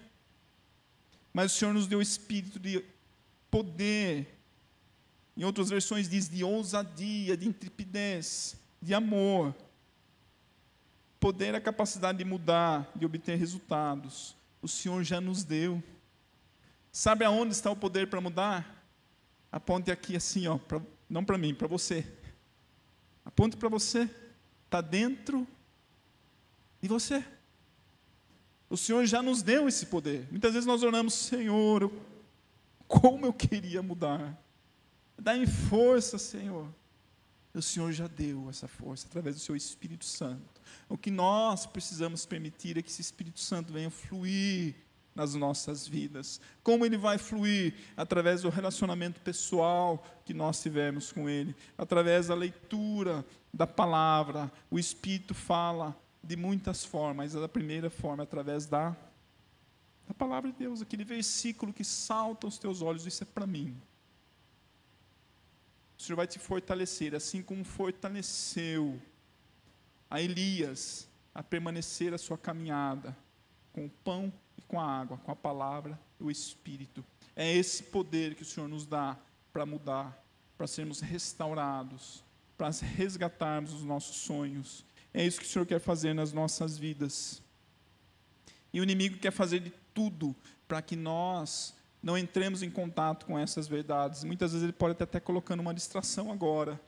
[1.34, 2.82] Mas o Senhor nos deu espírito de
[3.50, 4.41] poder,
[5.36, 9.56] em outras versões diz de ousadia, de intrepidez, de amor.
[11.20, 14.36] Poder é a capacidade de mudar, de obter resultados.
[14.62, 15.82] O Senhor já nos deu.
[16.92, 18.86] Sabe aonde está o poder para mudar?
[19.52, 22.06] Aponte aqui assim, ó, pra, não para mim, para você.
[23.24, 24.10] Aponte para você.
[24.66, 25.48] Está dentro
[26.82, 27.24] de você.
[28.70, 30.28] O Senhor já nos deu esse poder.
[30.32, 31.92] Muitas vezes nós oramos, Senhor,
[32.88, 34.42] como eu queria mudar.
[35.22, 36.68] Dá-me força, Senhor.
[37.54, 40.60] O Senhor já deu essa força através do seu Espírito Santo.
[40.90, 44.74] O que nós precisamos permitir é que esse Espírito Santo venha fluir
[45.14, 46.42] nas nossas vidas.
[46.64, 47.76] Como ele vai fluir?
[47.96, 54.52] Através do relacionamento pessoal que nós tivemos com ele, através da leitura da palavra.
[54.72, 58.98] O Espírito fala de muitas formas, mas a primeira forma é através da,
[60.08, 63.80] da palavra de Deus, aquele versículo que salta aos teus olhos, isso é para mim.
[66.02, 69.00] O Senhor vai te fortalecer, assim como fortaleceu
[70.10, 73.16] a Elias a permanecer a sua caminhada
[73.72, 77.06] com o pão e com a água, com a palavra e o Espírito.
[77.36, 79.16] É esse poder que o Senhor nos dá
[79.54, 80.26] para mudar,
[80.58, 82.24] para sermos restaurados,
[82.58, 84.84] para resgatarmos os nossos sonhos.
[85.14, 87.44] É isso que o Senhor quer fazer nas nossas vidas.
[88.74, 90.36] E o inimigo quer fazer de tudo
[90.68, 94.24] para que nós não entremos em contato com essas verdades.
[94.24, 96.80] Muitas vezes ele pode até colocando uma distração agora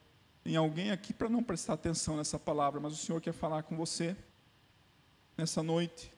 [0.46, 3.78] em alguém aqui para não prestar atenção nessa palavra, mas o Senhor quer falar com
[3.78, 4.16] você
[5.38, 6.12] nessa noite.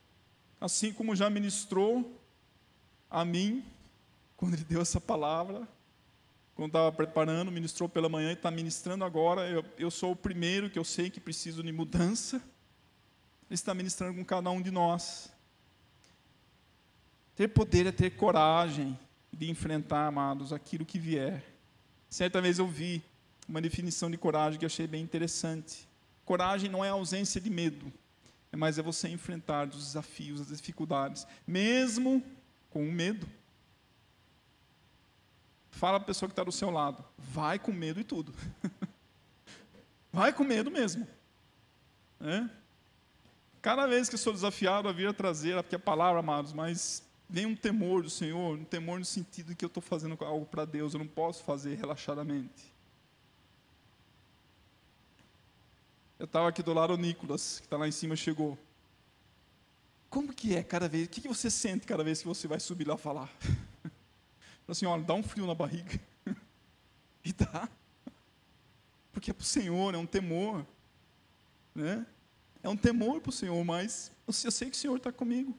[0.59, 2.19] Assim como já ministrou
[3.09, 3.63] a mim,
[4.35, 5.67] quando ele deu essa palavra,
[6.55, 9.47] quando estava preparando, ministrou pela manhã e está ministrando agora.
[9.47, 12.37] Eu, eu sou o primeiro que eu sei que preciso de mudança.
[12.37, 15.31] Ele está ministrando com cada um de nós.
[17.35, 18.97] Ter poder é ter coragem
[19.31, 21.43] de enfrentar, amados, aquilo que vier.
[22.09, 23.03] Certa vez eu vi
[23.47, 25.87] uma definição de coragem que achei bem interessante.
[26.23, 27.91] Coragem não é ausência de medo,
[28.51, 32.23] mas é você enfrentar os desafios, as dificuldades, mesmo
[32.69, 33.27] com o medo.
[35.69, 38.33] Fala para a pessoa que está do seu lado, vai com medo e tudo.
[40.11, 41.05] vai com medo mesmo.
[42.21, 42.49] É?
[43.61, 47.04] Cada vez que eu sou desafiado a vir a trazer, porque a palavra, amados, mas
[47.29, 50.45] vem um temor do Senhor, um temor no sentido de que eu estou fazendo algo
[50.45, 52.73] para Deus, eu não posso fazer relaxadamente.
[56.17, 58.57] Eu estava aqui do lado o Nicolas, que está lá em cima, chegou.
[60.09, 61.07] Como que é cada vez?
[61.07, 63.29] O que, que você sente cada vez que você vai subir lá falar?
[64.67, 65.99] assim, olha, dá um frio na barriga.
[67.25, 67.67] e dá.
[69.11, 70.65] Porque é para o Senhor, é um temor.
[71.73, 72.05] Né?
[72.63, 75.57] É um temor para o Senhor, mas eu sei que o Senhor está comigo.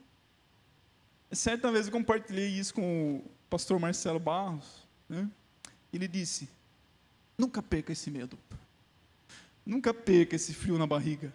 [1.31, 4.87] Certa vez eu compartilhei isso com o pastor Marcelo Barros.
[5.09, 5.29] Né?
[5.91, 6.49] Ele disse:
[7.37, 8.37] nunca perca esse medo.
[9.65, 11.33] Nunca perca esse frio na barriga.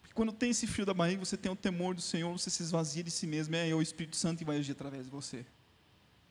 [0.00, 2.62] Porque quando tem esse frio da barriga, você tem o temor do Senhor, você se
[2.62, 5.46] esvazia de si mesmo, é o Espírito Santo que vai agir através de você.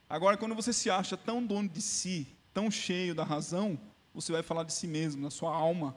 [0.09, 3.79] Agora, quando você se acha tão dono de si, tão cheio da razão,
[4.13, 5.95] você vai falar de si mesmo, da sua alma.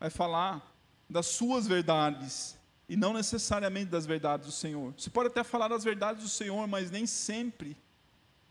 [0.00, 0.74] Vai falar
[1.08, 2.58] das suas verdades
[2.92, 4.92] e não necessariamente das verdades do Senhor.
[4.98, 7.74] Você pode até falar das verdades do Senhor, mas nem sempre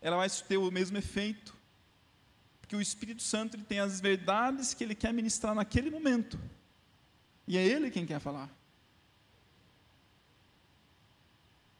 [0.00, 1.56] ela vai ter o mesmo efeito.
[2.60, 6.40] Porque o Espírito Santo tem as verdades que ele quer ministrar naquele momento.
[7.46, 8.50] E é ele quem quer falar.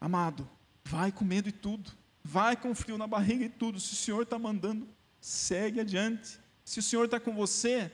[0.00, 0.48] Amado,
[0.84, 1.90] vai com medo e tudo.
[2.22, 3.80] Vai com frio na barriga e tudo.
[3.80, 4.86] Se o Senhor está mandando,
[5.20, 6.38] segue adiante.
[6.64, 7.90] Se o Senhor está com você,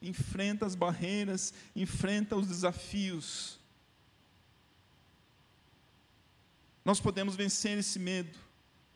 [0.00, 3.60] enfrenta as barreiras, enfrenta os desafios.
[6.84, 8.38] Nós podemos vencer esse medo.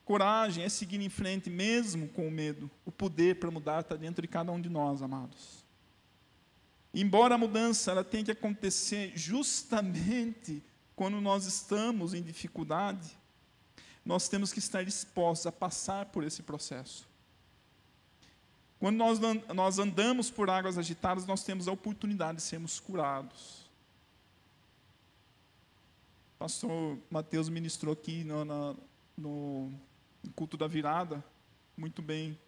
[0.05, 2.71] Coragem é seguir em frente, mesmo com o medo.
[2.85, 5.65] O poder para mudar está dentro de cada um de nós, amados.
[6.95, 10.63] Embora a mudança ela tenha que acontecer justamente
[10.95, 13.19] quando nós estamos em dificuldade,
[14.05, 17.07] nós temos que estar dispostos a passar por esse processo.
[18.79, 19.19] Quando nós,
[19.55, 23.66] nós andamos por águas agitadas, nós temos a oportunidade de sermos curados.
[26.39, 28.77] Pastor Mateus ministrou aqui no, no,
[29.17, 29.73] no
[30.35, 31.25] culto da virada,
[31.77, 32.39] muito bem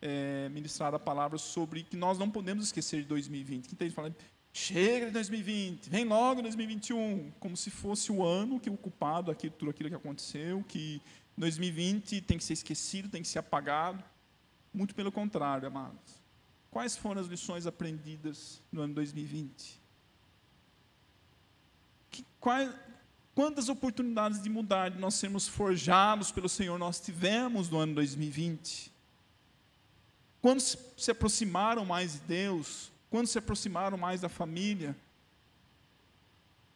[0.00, 3.66] é, ministrado a palavra sobre que nós não podemos esquecer de 2020.
[3.66, 4.14] Quem está falando,
[4.52, 9.54] chega de 2020, vem logo 2021, como se fosse o ano que o culpado, aquilo,
[9.54, 11.00] tudo aquilo que aconteceu, que
[11.36, 14.04] 2020 tem que ser esquecido, tem que ser apagado.
[14.72, 16.22] Muito pelo contrário, amados.
[16.70, 19.80] Quais foram as lições aprendidas no ano 2020?
[22.10, 22.70] Que, quais,
[23.38, 28.92] quantas oportunidades de mudar, de nós sermos forjados pelo Senhor, nós tivemos no ano 2020?
[30.42, 32.90] Quando se aproximaram mais de Deus?
[33.08, 34.96] Quando se aproximaram mais da família?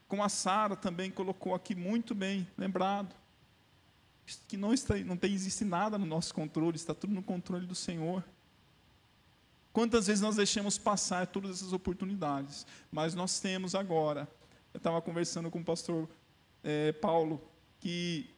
[0.06, 3.12] Como a Sara também colocou aqui muito bem, lembrado
[4.46, 7.74] que não, está, não tem, existe nada no nosso controle, está tudo no controle do
[7.74, 8.22] Senhor.
[9.72, 14.28] Quantas vezes nós deixamos passar todas essas oportunidades, mas nós temos agora.
[14.72, 16.08] Eu estava conversando com o pastor
[16.62, 17.42] é, Paulo,
[17.80, 18.30] que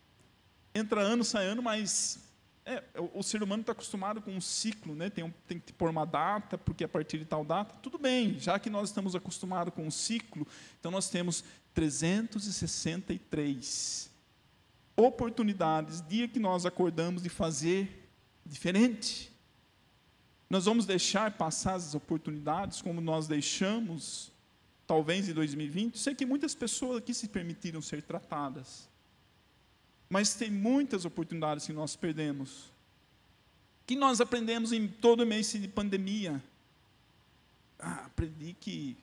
[0.75, 2.19] entra ano, sai ano, mas
[2.65, 5.11] é, o, o, ser humano está acostumado com um ciclo, né?
[5.11, 8.39] tem, um, tem que pôr uma data, porque a partir de tal data, tudo bem,
[8.39, 10.47] já que nós estamos acostumados com um ciclo,
[10.81, 14.11] então nós temos 363
[14.97, 18.09] oportunidades, dia que nós acordamos de fazer
[18.47, 19.31] diferente.
[20.49, 24.31] Nós vamos deixar passar as oportunidades como nós deixamos,
[24.95, 25.99] talvez em 2020.
[25.99, 28.89] Sei que muitas pessoas aqui se permitiram ser tratadas,
[30.09, 32.71] mas tem muitas oportunidades que nós perdemos.
[33.85, 36.41] Que nós aprendemos em todo mês de pandemia.
[37.77, 38.97] Ah, aprendi que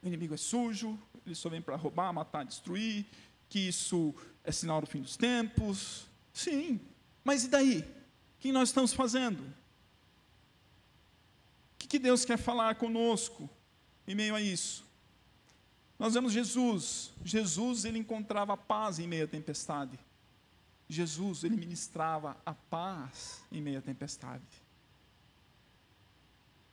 [0.00, 0.96] o inimigo é sujo,
[1.26, 3.04] ele só vem para roubar, matar, destruir,
[3.48, 6.06] que isso é sinal do fim dos tempos.
[6.32, 6.80] Sim,
[7.24, 7.80] mas e daí?
[7.80, 7.84] O
[8.38, 9.42] que nós estamos fazendo?
[11.74, 13.50] O que Deus quer falar conosco
[14.06, 14.88] em meio a isso?
[16.00, 17.12] Nós vemos Jesus.
[17.22, 19.98] Jesus, ele encontrava paz em meio à tempestade.
[20.88, 24.42] Jesus, ele ministrava a paz em meio à tempestade.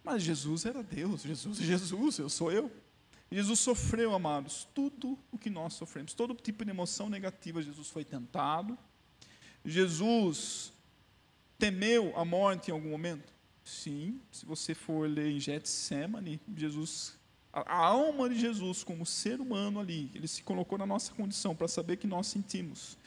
[0.02, 2.72] Mas Jesus era Deus, Jesus Jesus, eu sou eu.
[3.30, 7.62] Jesus sofreu, amados, tudo o que nós sofremos, todo tipo de emoção negativa.
[7.62, 8.78] Jesus foi tentado.
[9.66, 10.72] Jesus
[11.60, 13.34] temeu a morte em algum momento?
[13.66, 17.18] Sim, se você for ler em Getsemane, Jesus,
[17.66, 21.68] a, alma de Jesus como ser humano ali, ele se colocou na nossa condição para
[21.68, 22.98] saber que nós sentimos.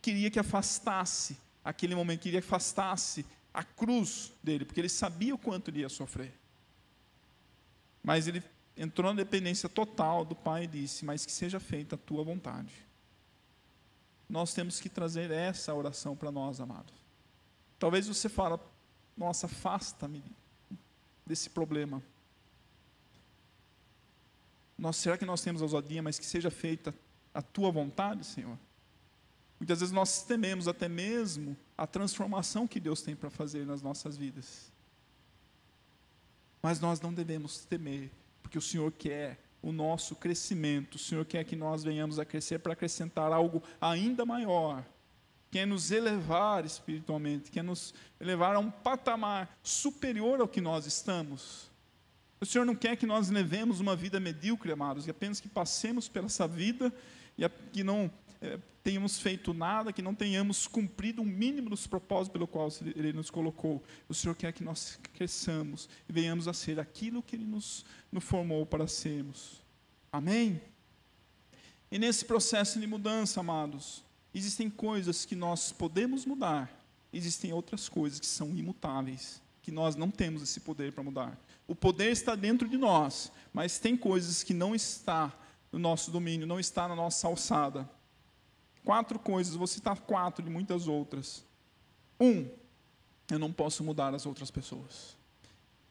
[0.00, 5.38] Queria que afastasse aquele momento, queria que afastasse a cruz dele, porque ele sabia o
[5.38, 6.32] quanto ele ia sofrer.
[8.02, 8.42] Mas ele
[8.76, 12.72] entrou na dependência total do Pai e disse: Mas que seja feita a tua vontade.
[14.28, 16.94] Nós temos que trazer essa oração para nós, amados.
[17.78, 18.58] Talvez você fale:
[19.16, 20.22] Nossa, afasta-me
[21.26, 22.00] desse problema.
[24.80, 26.94] Nós, será que nós temos ousadia, mas que seja feita
[27.34, 28.58] a tua vontade, Senhor?
[29.58, 34.16] Muitas vezes nós tememos até mesmo a transformação que Deus tem para fazer nas nossas
[34.16, 34.72] vidas.
[36.62, 38.10] Mas nós não devemos temer,
[38.42, 42.58] porque o Senhor quer o nosso crescimento, o Senhor quer que nós venhamos a crescer
[42.60, 44.82] para acrescentar algo ainda maior,
[45.50, 51.70] quer nos elevar espiritualmente, quer nos elevar a um patamar superior ao que nós estamos.
[52.40, 56.08] O Senhor não quer que nós levemos uma vida medíocre, amados, e apenas que passemos
[56.08, 56.92] pela essa vida
[57.36, 58.10] e que não
[58.40, 62.68] é, tenhamos feito nada, que não tenhamos cumprido o um mínimo dos propósitos pelo qual
[62.96, 63.82] Ele nos colocou.
[64.08, 68.24] O Senhor quer que nós cresçamos e venhamos a ser aquilo que Ele nos, nos
[68.24, 69.62] formou para sermos.
[70.10, 70.60] Amém?
[71.90, 76.72] E nesse processo de mudança, amados, existem coisas que nós podemos mudar,
[77.12, 81.38] existem outras coisas que são imutáveis, que nós não temos esse poder para mudar.
[81.70, 85.32] O poder está dentro de nós, mas tem coisas que não está
[85.70, 87.88] no nosso domínio, não está na nossa alçada.
[88.84, 91.44] Quatro coisas, vou citar quatro de muitas outras.
[92.18, 92.48] Um,
[93.30, 95.16] eu não posso mudar as outras pessoas.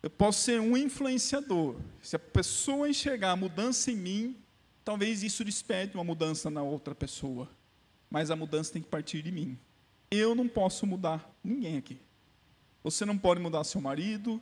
[0.04, 1.78] Eu posso ser um influenciador.
[2.02, 4.36] Se a pessoa enxergar a mudança em mim,
[4.84, 7.50] talvez isso desperte uma mudança na outra pessoa.
[8.10, 9.58] Mas a mudança tem que partir de mim.
[10.12, 12.02] Eu não posso mudar ninguém aqui.
[12.84, 14.42] Você não pode mudar seu marido,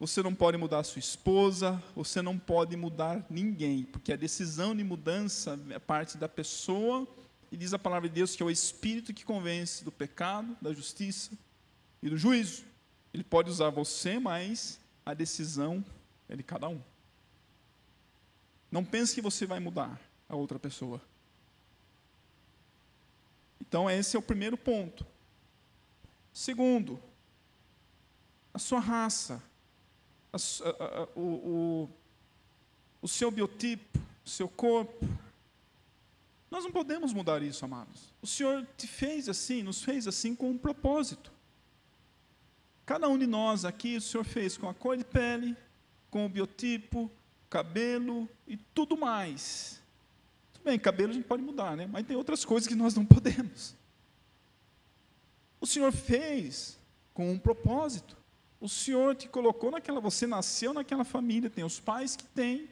[0.00, 4.82] você não pode mudar sua esposa, você não pode mudar ninguém, porque a decisão de
[4.82, 7.06] mudança é parte da pessoa,
[7.52, 10.72] e diz a palavra de Deus que é o Espírito que convence do pecado, da
[10.72, 11.32] justiça
[12.02, 12.64] e do juízo.
[13.12, 15.84] Ele pode usar você, mas a decisão
[16.30, 16.80] é de cada um.
[18.72, 20.98] Não pense que você vai mudar a outra pessoa.
[23.60, 25.04] Então, esse é o primeiro ponto.
[26.32, 26.98] Segundo,
[28.54, 29.42] a sua raça
[30.32, 31.90] a, a, o, o,
[33.02, 35.06] o seu biotipo, o seu corpo.
[36.50, 38.12] Nós não podemos mudar isso, amados.
[38.20, 41.32] O Senhor te fez assim, nos fez assim com um propósito.
[42.84, 45.56] Cada um de nós aqui, o Senhor fez com a cor de pele,
[46.10, 47.10] com o biotipo,
[47.48, 49.80] cabelo e tudo mais.
[50.52, 51.86] Tudo bem, cabelo a gente pode mudar, né?
[51.86, 53.76] Mas tem outras coisas que nós não podemos.
[55.60, 56.78] O Senhor fez
[57.14, 58.16] com um propósito.
[58.60, 62.68] O Senhor te colocou naquela, você nasceu naquela família, tem os pais que têm,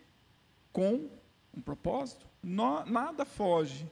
[0.72, 1.09] com
[1.57, 2.26] um propósito.
[2.43, 3.91] No, nada foge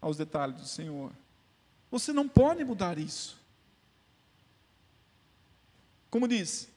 [0.00, 1.12] aos detalhes do Senhor.
[1.90, 3.38] Você não pode mudar isso.
[6.10, 6.68] Como diz,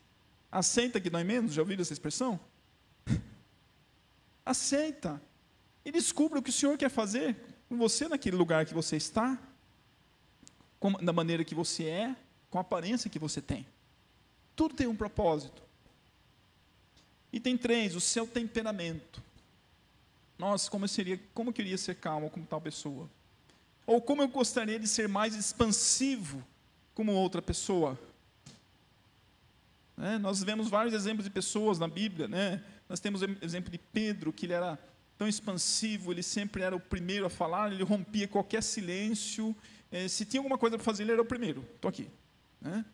[0.51, 2.39] aceita que dói menos, já ouviram essa expressão?
[4.45, 5.21] aceita.
[5.85, 7.35] E descubra o que o Senhor quer fazer
[7.69, 9.39] com você naquele lugar que você está,
[10.79, 12.15] com, da maneira que você é,
[12.49, 13.65] com a aparência que você tem.
[14.61, 15.59] Tudo tem um propósito.
[17.33, 19.19] E tem três, o seu temperamento.
[20.37, 23.09] Nossa, como eu seria, como eu queria ser calmo como tal pessoa.
[23.87, 26.45] Ou como eu gostaria de ser mais expansivo
[26.93, 27.99] como outra pessoa.
[29.97, 32.63] É, nós vemos vários exemplos de pessoas na Bíblia, né?
[32.87, 34.77] Nós temos o exemplo de Pedro, que ele era
[35.17, 39.55] tão expansivo, ele sempre era o primeiro a falar, ele rompia qualquer silêncio.
[39.91, 41.65] É, se tinha alguma coisa para fazer, ele era o primeiro.
[41.73, 42.07] Estou aqui.
[42.61, 42.85] Né?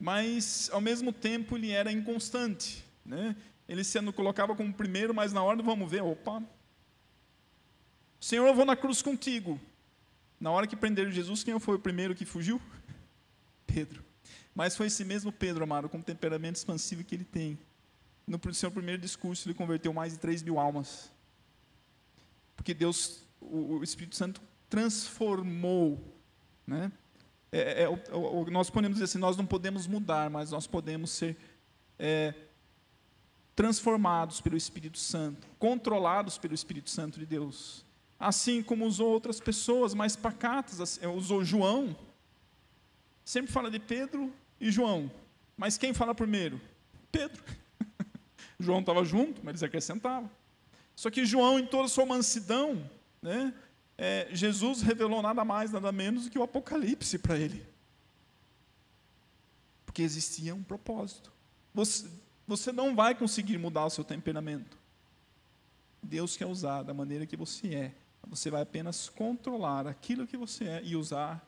[0.00, 2.82] Mas ao mesmo tempo ele era inconstante.
[3.04, 3.36] Né?
[3.68, 6.42] Ele sendo colocava como primeiro, mas na hora vamos ver, opa,
[8.18, 9.60] Senhor, eu vou na cruz contigo.
[10.38, 12.60] Na hora que prenderam Jesus, quem foi o primeiro que fugiu?
[13.66, 14.02] Pedro.
[14.54, 17.58] Mas foi esse mesmo Pedro, amado, com o temperamento expansivo que ele tem.
[18.26, 21.10] No seu primeiro discurso, ele converteu mais de 3 mil almas.
[22.56, 26.02] Porque Deus, o Espírito Santo, transformou
[26.66, 26.92] né,
[27.52, 31.10] é, é, o, o, nós podemos dizer assim, nós não podemos mudar, mas nós podemos
[31.10, 31.36] ser
[31.98, 32.34] é,
[33.56, 37.84] transformados pelo Espírito Santo, controlados pelo Espírito Santo de Deus.
[38.18, 41.96] Assim como usou outras pessoas mais pacatas, assim, usou João.
[43.24, 45.10] Sempre fala de Pedro e João.
[45.56, 46.60] Mas quem fala primeiro?
[47.10, 47.42] Pedro.
[48.58, 50.30] João estava junto, mas eles acrescentavam.
[50.94, 52.88] Só que João, em toda a sua mansidão,
[53.22, 53.54] né,
[54.02, 57.62] é, Jesus revelou nada mais, nada menos do que o Apocalipse para ele.
[59.84, 61.30] Porque existia um propósito.
[61.74, 62.08] Você,
[62.46, 64.78] você não vai conseguir mudar o seu temperamento.
[66.02, 67.94] Deus quer usar da maneira que você é.
[68.26, 71.46] Você vai apenas controlar aquilo que você é e usar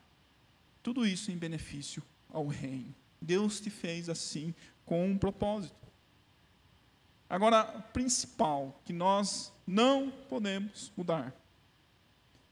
[0.83, 2.93] tudo isso em benefício ao reino.
[3.19, 4.53] Deus te fez assim
[4.85, 5.87] com um propósito.
[7.27, 11.33] Agora, principal que nós não podemos mudar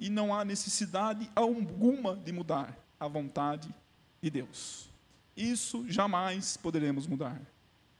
[0.01, 3.73] e não há necessidade alguma de mudar a vontade
[4.19, 4.89] de Deus.
[5.37, 7.39] Isso jamais poderemos mudar.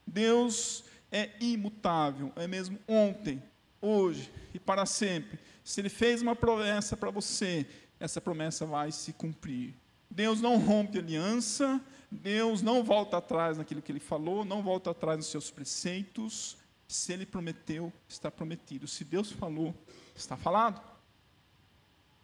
[0.04, 3.40] Deus é imutável, é mesmo ontem,
[3.80, 5.38] hoje e para sempre.
[5.62, 7.64] Se Ele fez uma promessa para você,
[8.00, 9.72] essa promessa vai se cumprir.
[10.10, 11.80] Deus não rompe aliança,
[12.10, 16.56] Deus não volta atrás naquilo que Ele falou, não volta atrás nos seus preceitos.
[16.88, 18.88] Se Ele prometeu, está prometido.
[18.88, 19.72] Se Deus falou,
[20.16, 20.91] está falado.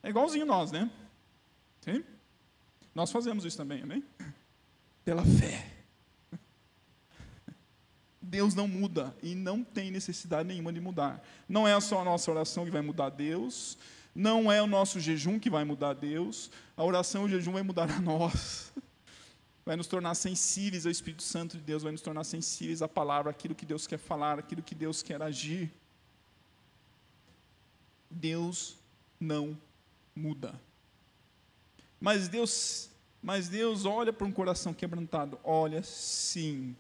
[0.03, 0.91] É igualzinho nós, né?
[1.81, 2.05] Sim?
[2.95, 4.05] Nós fazemos isso também, amém?
[5.05, 5.75] Pela fé.
[8.21, 11.23] Deus não muda e não tem necessidade nenhuma de mudar.
[11.49, 13.79] Não é só a nossa oração que vai mudar Deus,
[14.19, 17.63] Não é o nosso jejum que vai mudar Deus, a oração e o jejum vai
[17.63, 18.73] mudar a nós.
[19.65, 23.31] Vai nos tornar sensíveis ao Espírito Santo de Deus, vai nos tornar sensíveis à palavra,
[23.31, 25.73] aquilo que Deus quer falar, aquilo que Deus quer agir.
[28.11, 28.77] Deus
[29.21, 29.57] não
[30.19, 30.61] muda.
[32.01, 32.91] Mas Deus,
[33.23, 36.77] mas Deus olha para um coração quebrantado, olha sim.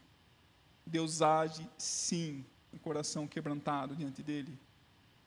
[0.84, 4.58] Deus age sim, um coração quebrantado diante dele.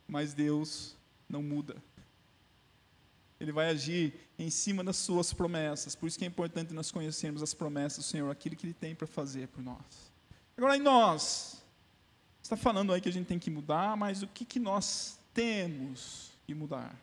[0.07, 0.95] Mas Deus
[1.29, 1.75] não muda.
[3.39, 5.95] Ele vai agir em cima das suas promessas.
[5.95, 8.93] Por isso que é importante nós conhecermos as promessas do Senhor, aquilo que Ele tem
[8.93, 10.11] para fazer por nós.
[10.55, 11.63] Agora, em nós,
[12.41, 16.31] está falando aí que a gente tem que mudar, mas o que, que nós temos
[16.45, 16.95] que mudar?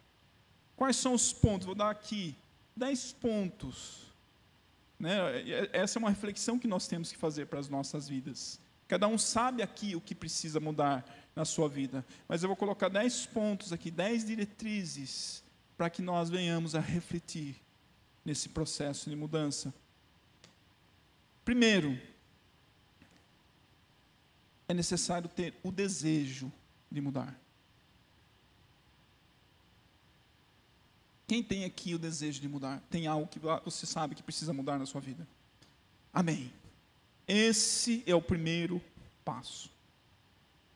[0.79, 1.67] Quais são os pontos?
[1.67, 2.37] Vou dar aqui
[2.77, 4.07] dez pontos.
[4.97, 5.11] Né?
[5.73, 8.61] Essa é uma reflexão que nós temos que fazer para as nossas vidas.
[8.87, 11.05] Cada um sabe aqui o que precisa mudar
[11.35, 12.07] na sua vida.
[12.29, 15.43] Mas eu vou colocar dez pontos aqui, dez diretrizes,
[15.77, 17.57] para que nós venhamos a refletir
[18.25, 19.75] nesse processo de mudança.
[21.45, 22.01] Primeiro,
[24.69, 26.53] é necessário ter o desejo
[26.89, 27.37] de mudar.
[31.29, 32.83] Quem tem aqui o desejo de mudar?
[32.89, 35.29] Tem algo que você sabe que precisa mudar na sua vida?
[36.11, 36.51] Amém.
[37.29, 38.83] Esse é o primeiro
[39.27, 39.71] passo.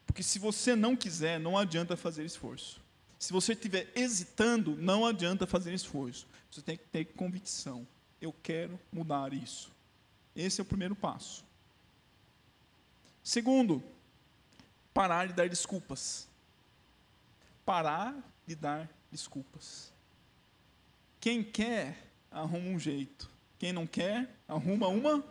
[0.06, 2.82] Porque se você não quiser, não adianta fazer esforço.
[3.18, 6.26] Se você estiver hesitando, não adianta fazer esforço.
[6.50, 7.88] Você tem que ter convicção.
[8.20, 9.72] Eu quero mudar isso.
[10.36, 11.42] Esse é o primeiro passo.
[13.24, 13.82] Segundo,
[14.92, 16.28] parar de dar desculpas.
[17.64, 18.14] Parar
[18.46, 19.91] de dar desculpas.
[21.22, 21.96] Quem quer,
[22.32, 23.30] arruma um jeito.
[23.56, 25.24] Quem não quer, arruma uma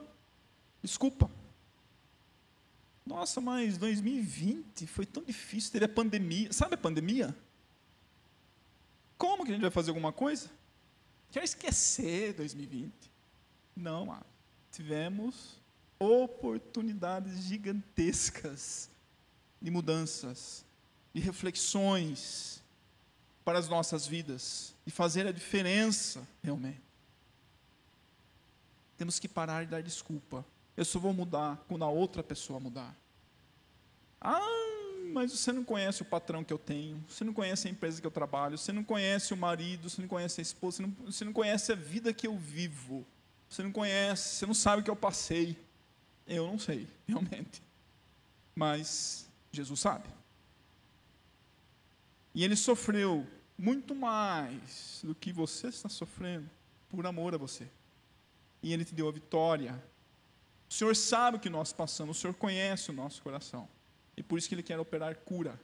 [0.81, 1.29] desculpa.
[3.05, 6.53] Nossa, mas 2020 foi tão difícil, teve a pandemia.
[6.53, 7.35] Sabe a pandemia?
[9.17, 10.49] Como que a gente vai fazer alguma coisa?
[11.29, 12.93] Quer esquecer 2020?
[13.75, 14.25] Não, mano.
[14.71, 15.59] Tivemos
[15.99, 18.89] oportunidades gigantescas
[19.61, 20.63] de mudanças,
[21.13, 22.63] de reflexões,
[23.43, 26.81] para as nossas vidas e fazer a diferença realmente.
[28.97, 30.45] Temos que parar de dar desculpa.
[30.75, 32.95] Eu só vou mudar quando a outra pessoa mudar.
[34.19, 34.39] Ah,
[35.11, 38.07] mas você não conhece o patrão que eu tenho, você não conhece a empresa que
[38.07, 41.25] eu trabalho, você não conhece o marido, você não conhece a esposa, você não, você
[41.25, 43.05] não conhece a vida que eu vivo,
[43.49, 45.57] você não conhece, você não sabe o que eu passei.
[46.25, 47.61] Eu não sei, realmente.
[48.55, 50.07] Mas Jesus sabe.
[52.33, 53.27] E ele sofreu
[53.61, 56.49] muito mais do que você está sofrendo
[56.89, 57.67] por amor a você.
[58.63, 59.79] E ele te deu a vitória.
[60.67, 63.69] O Senhor sabe o que nós passamos, o Senhor conhece o nosso coração.
[64.17, 65.61] E por isso que ele quer operar cura.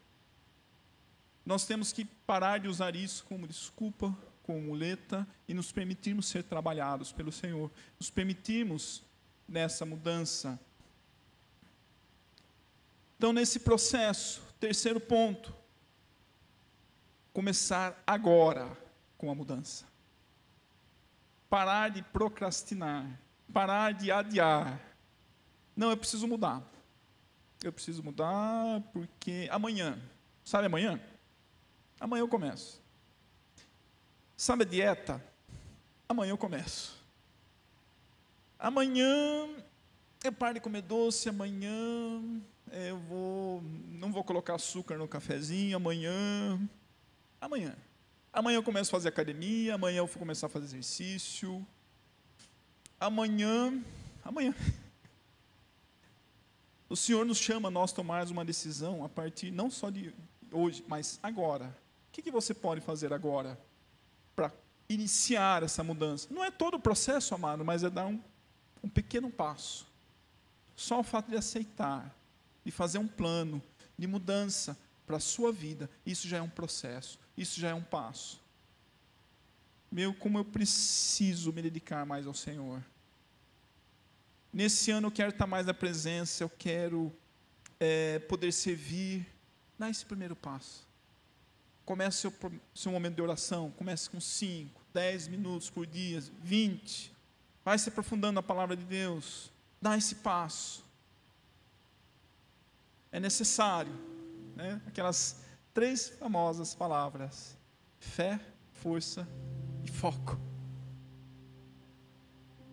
[1.44, 6.44] Nós temos que parar de usar isso como desculpa, como muleta e nos permitirmos ser
[6.44, 7.72] trabalhados pelo Senhor.
[8.00, 9.02] Nos permitirmos
[9.48, 10.60] nessa mudança.
[13.18, 15.52] Então, nesse processo, terceiro ponto,
[17.38, 18.68] começar agora
[19.16, 19.86] com a mudança.
[21.48, 23.06] Parar de procrastinar,
[23.54, 24.82] parar de adiar.
[25.76, 26.64] Não, eu preciso mudar.
[27.64, 30.02] Eu preciso mudar porque amanhã,
[30.44, 31.00] sabe amanhã?
[32.00, 32.82] Amanhã eu começo.
[34.36, 35.24] Sabe a dieta?
[36.10, 37.00] Amanhã eu começo.
[38.58, 39.48] Amanhã
[40.24, 41.70] eu paro de comer doce, amanhã
[42.72, 43.62] eu vou,
[43.92, 46.60] não vou colocar açúcar no cafezinho, amanhã
[47.40, 47.76] Amanhã.
[48.34, 51.66] Amanhã eu começo a fazer academia, amanhã eu vou começar a fazer exercício.
[53.00, 53.82] Amanhã,
[54.24, 54.54] amanhã.
[56.90, 60.14] O Senhor nos chama a nós tomarmos uma decisão a partir não só de
[60.50, 61.66] hoje, mas agora.
[62.08, 63.60] O que, que você pode fazer agora
[64.34, 64.54] para
[64.88, 66.30] iniciar essa mudança?
[66.32, 68.22] Não é todo o processo, amado, mas é dar um,
[68.82, 69.86] um pequeno passo.
[70.78, 72.16] Só o fato de aceitar,
[72.64, 73.62] de fazer um plano
[73.98, 77.20] de mudança para a sua vida, isso já é um processo.
[77.38, 78.42] Isso já é um passo.
[79.92, 82.84] Meu, como eu preciso me dedicar mais ao Senhor.
[84.52, 87.14] Nesse ano eu quero estar mais na presença, eu quero
[87.80, 89.26] é, poder servir.
[89.78, 90.88] Dá esse primeiro passo.
[91.86, 92.34] Comece seu,
[92.74, 97.14] seu momento de oração, comece com 5, 10 minutos por dia, 20.
[97.64, 99.52] Vai se aprofundando na palavra de Deus.
[99.82, 100.84] Dá esse passo.
[103.12, 103.94] É necessário.
[104.56, 104.82] Né?
[104.88, 105.47] Aquelas
[105.78, 107.56] três famosas palavras:
[108.00, 108.40] fé,
[108.72, 109.28] força
[109.84, 110.40] e foco.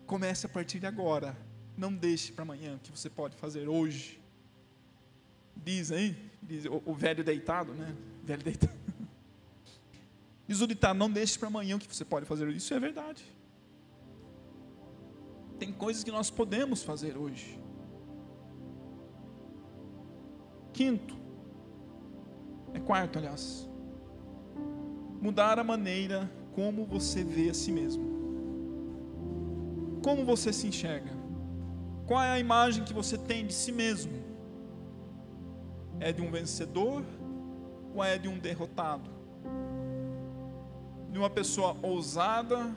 [0.07, 1.37] Comece a partir de agora.
[1.77, 4.19] Não deixe para amanhã o que você pode fazer hoje.
[5.55, 5.91] Diz
[6.41, 7.95] diz o, o velho deitado, né?
[8.23, 8.73] Velho deitado.
[10.47, 12.47] Diz o ditado, não deixe para amanhã o que você pode fazer.
[12.49, 13.23] Isso é verdade.
[15.59, 17.59] Tem coisas que nós podemos fazer hoje.
[20.73, 21.24] Quinto,
[22.77, 23.69] é quarto, aliás,
[25.21, 28.03] mudar a maneira como você vê a si mesmo.
[30.03, 31.11] Como você se enxerga?
[32.05, 34.13] Qual é a imagem que você tem de si mesmo?
[35.99, 37.03] É de um vencedor
[37.93, 39.09] ou é de um derrotado?
[41.11, 42.75] De uma pessoa ousada,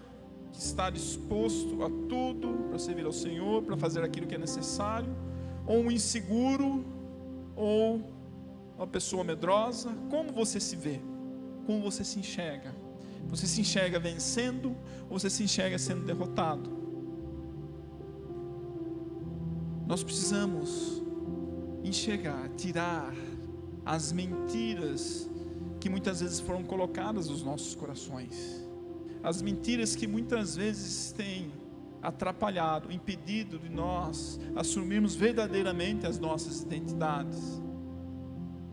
[0.52, 5.14] que está disposto a tudo para servir ao Senhor, para fazer aquilo que é necessário,
[5.66, 6.84] ou um inseguro,
[7.54, 8.00] ou
[8.78, 9.90] uma pessoa medrosa?
[10.08, 11.00] Como você se vê?
[11.66, 12.74] Como você se enxerga?
[13.28, 14.76] Você se enxerga vencendo
[15.10, 16.78] ou você se enxerga sendo derrotado?
[19.86, 21.02] Nós precisamos
[21.82, 23.12] enxergar, tirar
[23.84, 25.28] as mentiras
[25.80, 28.66] que muitas vezes foram colocadas nos nossos corações.
[29.22, 31.50] As mentiras que muitas vezes têm
[32.00, 37.60] atrapalhado, impedido de nós assumirmos verdadeiramente as nossas identidades.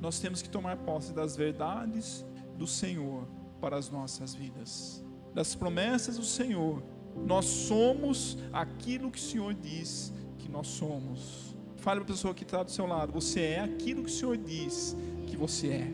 [0.06, 2.24] Nós temos que tomar posse das verdades
[2.60, 3.28] do Senhor
[3.60, 5.04] para as nossas vidas,
[5.34, 6.84] das promessas do Senhor.
[7.26, 11.56] Nós somos aquilo que o Senhor diz que nós somos.
[11.78, 14.38] Fale para a pessoa que está do seu lado: você é aquilo que o Senhor
[14.38, 14.96] diz
[15.26, 15.92] que você é.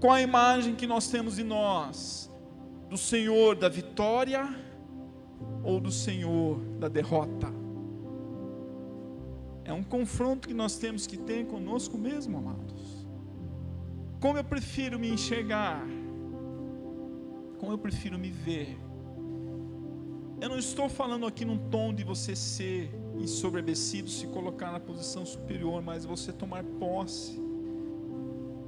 [0.00, 2.30] Qual a imagem que nós temos de nós?
[2.88, 4.48] Do Senhor da vitória
[5.62, 7.59] ou do Senhor da derrota?
[9.70, 13.06] É um confronto que nós temos que ter conosco mesmo, amados.
[14.20, 15.86] Como eu prefiro me enxergar?
[17.56, 18.76] Como eu prefiro me ver?
[20.40, 25.24] Eu não estou falando aqui num tom de você ser ensoberbecido, se colocar na posição
[25.24, 27.40] superior, mas você tomar posse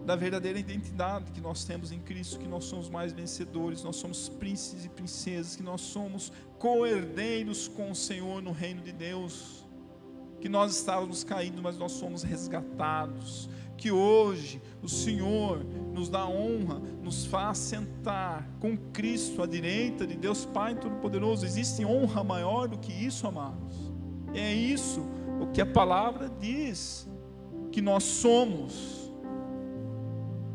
[0.07, 4.29] da verdadeira identidade que nós temos em Cristo, que nós somos mais vencedores, nós somos
[4.29, 9.62] príncipes e princesas, que nós somos co-herdeiros com o Senhor no reino de Deus,
[10.43, 15.65] que nós estávamos caídos, mas nós somos resgatados, que hoje o Senhor
[15.95, 21.47] nos dá honra, nos faz sentar com Cristo à direita de Deus Pai Todo-Poderoso.
[21.47, 23.93] Existe honra maior do que isso, amados.
[24.35, 25.01] É isso
[25.41, 27.09] o que a palavra diz
[27.71, 29.13] que nós somos.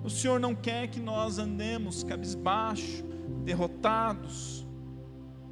[0.04, 3.06] O Senhor não quer que nós andemos cabisbaixo,
[3.46, 4.57] derrotados.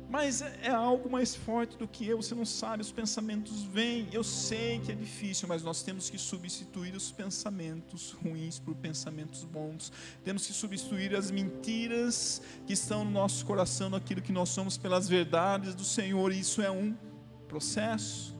[0.10, 4.08] Mas é, é algo mais forte do que eu, você não sabe, os pensamentos vêm.
[4.12, 9.44] Eu sei que é difícil, mas nós temos que substituir os pensamentos ruins por pensamentos
[9.44, 9.92] bons.
[10.24, 15.10] Temos que substituir as mentiras que estão no nosso coração, naquilo que nós somos, pelas
[15.10, 16.32] verdades do Senhor.
[16.32, 16.96] Isso é um
[17.48, 18.36] processo.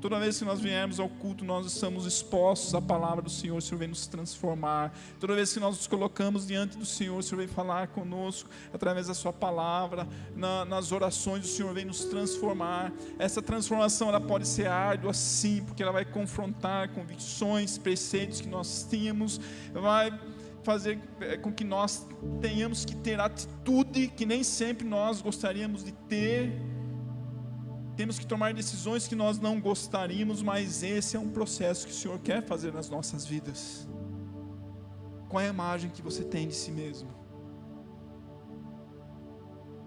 [0.00, 3.60] Toda vez que nós viermos ao culto, nós estamos expostos à palavra do Senhor, o
[3.60, 4.96] Senhor vem nos transformar.
[5.18, 9.08] Toda vez que nós nos colocamos diante do Senhor, o Senhor vem falar conosco através
[9.08, 12.90] da Sua palavra, na, nas orações, o Senhor vem nos transformar.
[13.18, 18.86] Essa transformação ela pode ser árdua, sim, porque ela vai confrontar convicções, preceitos que nós
[18.88, 19.38] tínhamos,
[19.74, 20.18] vai
[20.62, 22.06] fazer é, com que nós
[22.40, 26.52] tenhamos que ter atitude que nem sempre nós gostaríamos de ter
[28.00, 31.94] temos que tomar decisões que nós não gostaríamos, mas esse é um processo que o
[31.94, 33.86] Senhor quer fazer nas nossas vidas.
[35.28, 37.10] Qual é a imagem que você tem de si mesmo?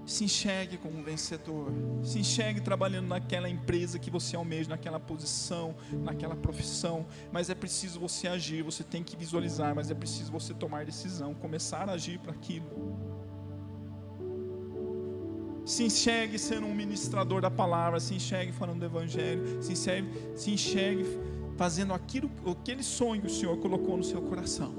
[0.06, 1.72] Se enxergue como um vencedor.
[2.04, 7.08] Se enxergue trabalhando naquela empresa que você almeja, naquela posição, naquela profissão.
[7.32, 11.34] Mas é preciso você agir, você tem que visualizar, mas é preciso você tomar decisão,
[11.34, 13.13] começar a agir para aquilo
[15.66, 20.52] se enxergue sendo um ministrador da palavra, se enxergue falando do evangelho, se enxergue, se
[20.52, 21.06] enxergue
[21.56, 24.74] fazendo aquilo, aquele sonho que o Senhor colocou no seu coração.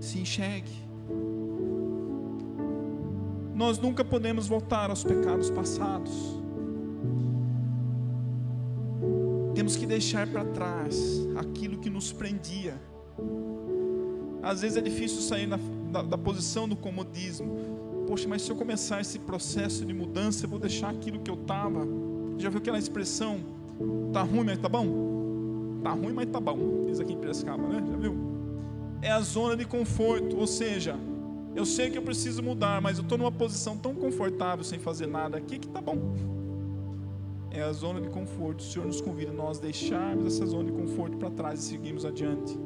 [0.00, 0.72] Se enxergue.
[3.54, 6.40] Nós nunca podemos voltar aos pecados passados.
[9.54, 10.96] Temos que deixar para trás
[11.36, 12.80] aquilo que nos prendia.
[14.42, 15.58] Às vezes é difícil sair da,
[15.92, 20.50] da, da posição do comodismo poxa, mas se eu começar esse processo de mudança, eu
[20.50, 21.86] vou deixar aquilo que eu estava.
[22.38, 23.40] Já viu aquela expressão?
[24.12, 25.80] Tá ruim, mas tá bom?
[25.82, 26.84] Tá ruim, mas tá bom.
[26.86, 27.82] Diz aqui em Piracicaba, né?
[27.90, 28.14] Já viu?
[29.00, 30.96] É a zona de conforto, ou seja,
[31.54, 35.06] eu sei que eu preciso mudar, mas eu estou numa posição tão confortável sem fazer
[35.06, 35.98] nada aqui que tá bom.
[37.50, 38.60] É a zona de conforto.
[38.60, 42.06] O Senhor nos convida a nós deixarmos essa zona de conforto para trás e seguirmos
[42.06, 42.58] adiante.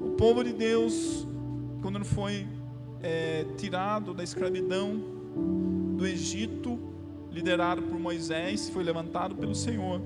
[0.00, 1.26] O povo de Deus,
[1.82, 2.46] quando não foi
[3.04, 4.96] é, tirado da escravidão
[5.94, 6.78] do Egito,
[7.30, 10.00] liderado por Moisés, foi levantado pelo Senhor.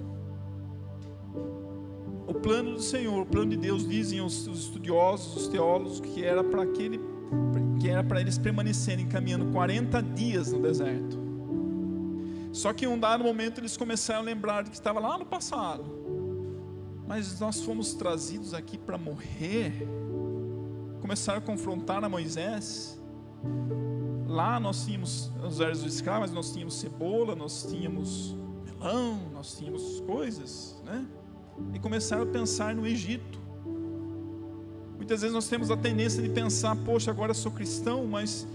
[2.26, 6.24] O plano do Senhor, o plano de Deus, dizem os, os estudiosos, os teólogos, que
[6.24, 7.01] era para aquele
[7.78, 11.16] que era para eles permanecerem caminhando 40 dias no deserto.
[12.53, 15.24] Só que em um dado momento eles começaram a lembrar de que estava lá no
[15.24, 15.84] passado.
[17.07, 19.86] Mas nós fomos trazidos aqui para morrer.
[21.01, 23.01] Começaram a confrontar a Moisés.
[24.26, 29.57] Lá nós tínhamos os ervas do escravo, mas nós tínhamos cebola, nós tínhamos melão, nós
[29.57, 31.07] tínhamos coisas, né?
[31.72, 33.38] E começaram a pensar no Egito.
[34.96, 38.46] Muitas vezes nós temos a tendência de pensar, poxa, agora sou cristão, mas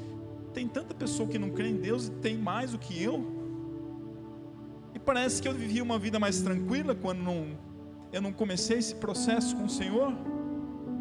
[0.53, 3.25] tem tanta pessoa que não crê em Deus e tem mais do que eu.
[4.93, 7.57] E parece que eu vivi uma vida mais tranquila quando não,
[8.11, 10.13] eu não comecei esse processo com o Senhor.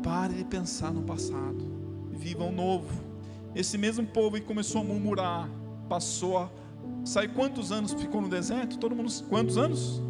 [0.03, 1.65] Pare de pensar no passado,
[2.11, 2.89] viva o novo.
[3.55, 5.49] Esse mesmo povo que começou a murmurar,
[5.89, 6.51] passou a.
[7.05, 8.79] Sabe quantos anos ficou no deserto?
[8.79, 9.13] Todo mundo.
[9.29, 10.03] Quantos anos?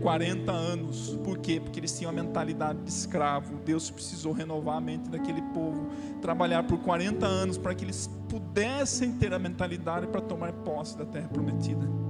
[0.00, 1.18] 40 anos.
[1.22, 1.60] Por quê?
[1.60, 3.56] Porque eles tinham a mentalidade de escravo.
[3.64, 5.88] Deus precisou renovar a mente daquele povo,
[6.20, 11.04] trabalhar por 40 anos para que eles pudessem ter a mentalidade para tomar posse da
[11.04, 12.05] terra prometida.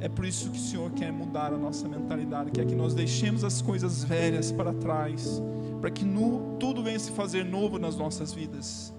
[0.00, 3.42] É por isso que o Senhor quer mudar a nossa mentalidade, quer que nós deixemos
[3.42, 5.42] as coisas velhas para trás,
[5.80, 8.94] para que no, tudo venha se fazer novo nas nossas vidas.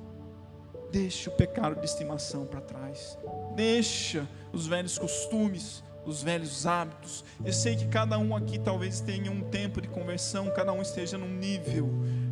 [0.91, 3.17] Deixe o pecado de estimação para trás.
[3.55, 7.23] Deixa os velhos costumes, os velhos hábitos.
[7.45, 11.17] Eu sei que cada um aqui talvez tenha um tempo de conversão, cada um esteja
[11.17, 11.89] num nível,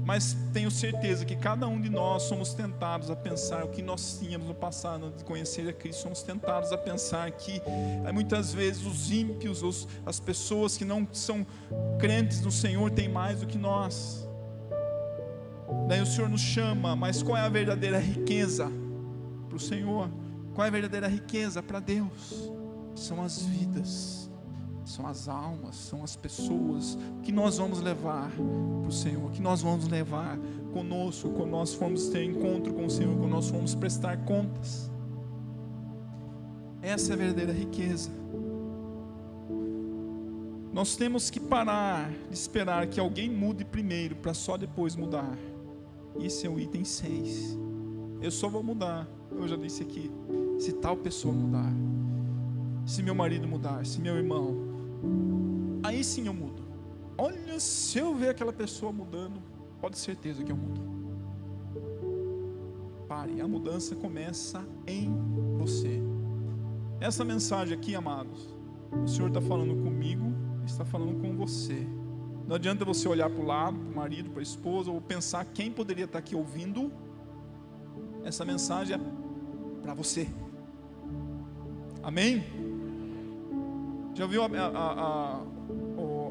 [0.08, 4.18] mas tenho certeza que cada um de nós somos tentados a pensar o que nós
[4.18, 7.62] tínhamos no passado de conhecer a Cristo, somos tentados a pensar que
[8.05, 11.45] eh, muitas vezes os ímpios, os, as pessoas que não são
[11.99, 14.26] crentes no Senhor têm mais do que nós.
[15.89, 18.72] Daí o Senhor nos chama, mas qual é a verdadeira riqueza
[19.49, 20.10] para o Senhor?
[20.55, 22.55] Qual é a verdadeira riqueza para Deus?
[22.97, 24.27] são as vidas,
[24.88, 29.62] são as almas, são as pessoas que nós vamos levar para o Senhor, que nós
[29.62, 30.40] vamos levar
[30.74, 34.90] conosco quando nós formos ter encontro com o Senhor, quando nós formos prestar contas.
[36.82, 38.10] Essa é a verdadeira riqueza.
[40.72, 45.38] Nós temos que parar de esperar que alguém mude primeiro para só depois mudar.
[46.20, 47.58] Esse é o item 6.
[48.22, 50.10] Eu só vou mudar, eu já disse aqui,
[50.60, 51.72] se tal pessoa mudar
[52.88, 54.66] se meu marido mudar, se meu irmão,
[55.84, 56.64] aí sim eu mudo.
[57.18, 59.42] Olha, se eu ver aquela pessoa mudando,
[59.82, 60.82] pode certeza que eu mudo.
[63.08, 65.10] Pare, a mudança começa em
[65.58, 66.02] você.
[67.00, 68.54] Essa mensagem aqui, amados,
[69.04, 70.34] o Senhor está falando comigo,
[70.66, 71.88] está falando com você.
[72.48, 75.46] Não adianta você olhar para o lado, para o marido, para a esposa, ou pensar
[75.46, 76.92] quem poderia estar aqui ouvindo.
[78.24, 79.00] Essa mensagem é
[79.82, 80.28] para você.
[82.04, 82.44] Amém?
[84.14, 85.42] Já viu a, a, a,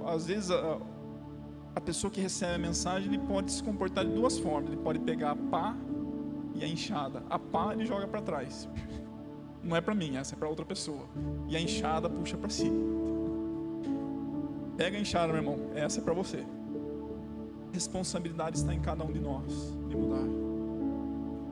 [0.07, 4.73] às vezes a, pessoa que recebe a mensagem ele pode se comportar de duas formas.
[4.73, 5.77] Ele pode pegar a pá
[6.55, 7.23] e a enxada.
[7.29, 8.69] A pá ele joga para trás.
[9.63, 11.07] Não é para mim, essa é para outra pessoa.
[11.49, 12.71] E a enxada puxa para si.
[14.77, 15.71] Pega a enxada, meu irmão.
[15.75, 16.45] Essa é para você.
[17.73, 20.27] Responsabilidade está em cada um de nós de mudar.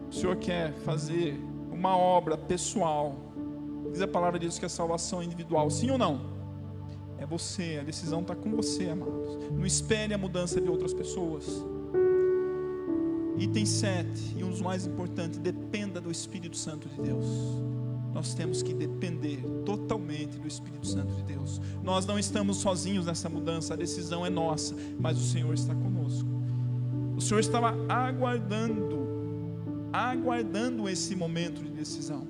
[0.08, 1.40] O Senhor quer fazer
[1.72, 3.16] uma obra pessoal
[3.94, 6.33] Diz a palavra de Deus que a salvação é individual, sim ou não?
[7.18, 9.50] É você, a decisão está com você, amados.
[9.50, 11.46] Não espere a mudança de outras pessoas.
[13.38, 17.26] Item 7, e um dos mais importantes, dependa do Espírito Santo de Deus.
[18.12, 21.60] Nós temos que depender totalmente do Espírito Santo de Deus.
[21.82, 26.28] Nós não estamos sozinhos nessa mudança, a decisão é nossa, mas o Senhor está conosco.
[27.16, 29.04] O Senhor estava aguardando,
[29.92, 32.26] aguardando esse momento de decisão.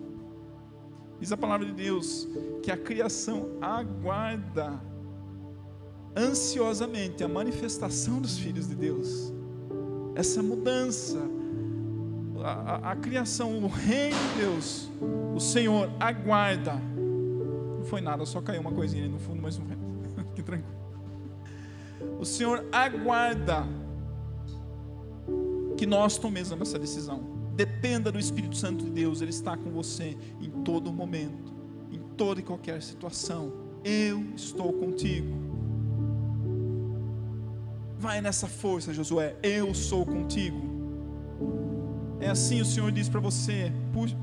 [1.21, 2.29] Diz a palavra de Deus
[2.63, 4.81] que a criação aguarda
[6.17, 9.33] ansiosamente a manifestação dos filhos de Deus.
[10.15, 11.19] Essa mudança,
[12.43, 14.89] a, a, a criação, o reino de Deus,
[15.35, 16.75] o Senhor aguarda.
[16.75, 20.25] Não foi nada, só caiu uma coisinha ali no fundo, mas não foi.
[20.35, 20.75] que tranquilo.
[22.19, 23.67] O Senhor aguarda
[25.77, 27.34] que nós tomemos essa decisão.
[27.57, 31.53] Dependa do Espírito Santo de Deus, Ele está com você em todo momento,
[31.91, 33.53] em toda e qualquer situação.
[33.85, 35.29] Eu estou contigo.
[37.99, 39.37] Vai nessa força, Josué.
[39.43, 40.75] Eu sou contigo.
[42.21, 43.73] É assim o Senhor diz para você: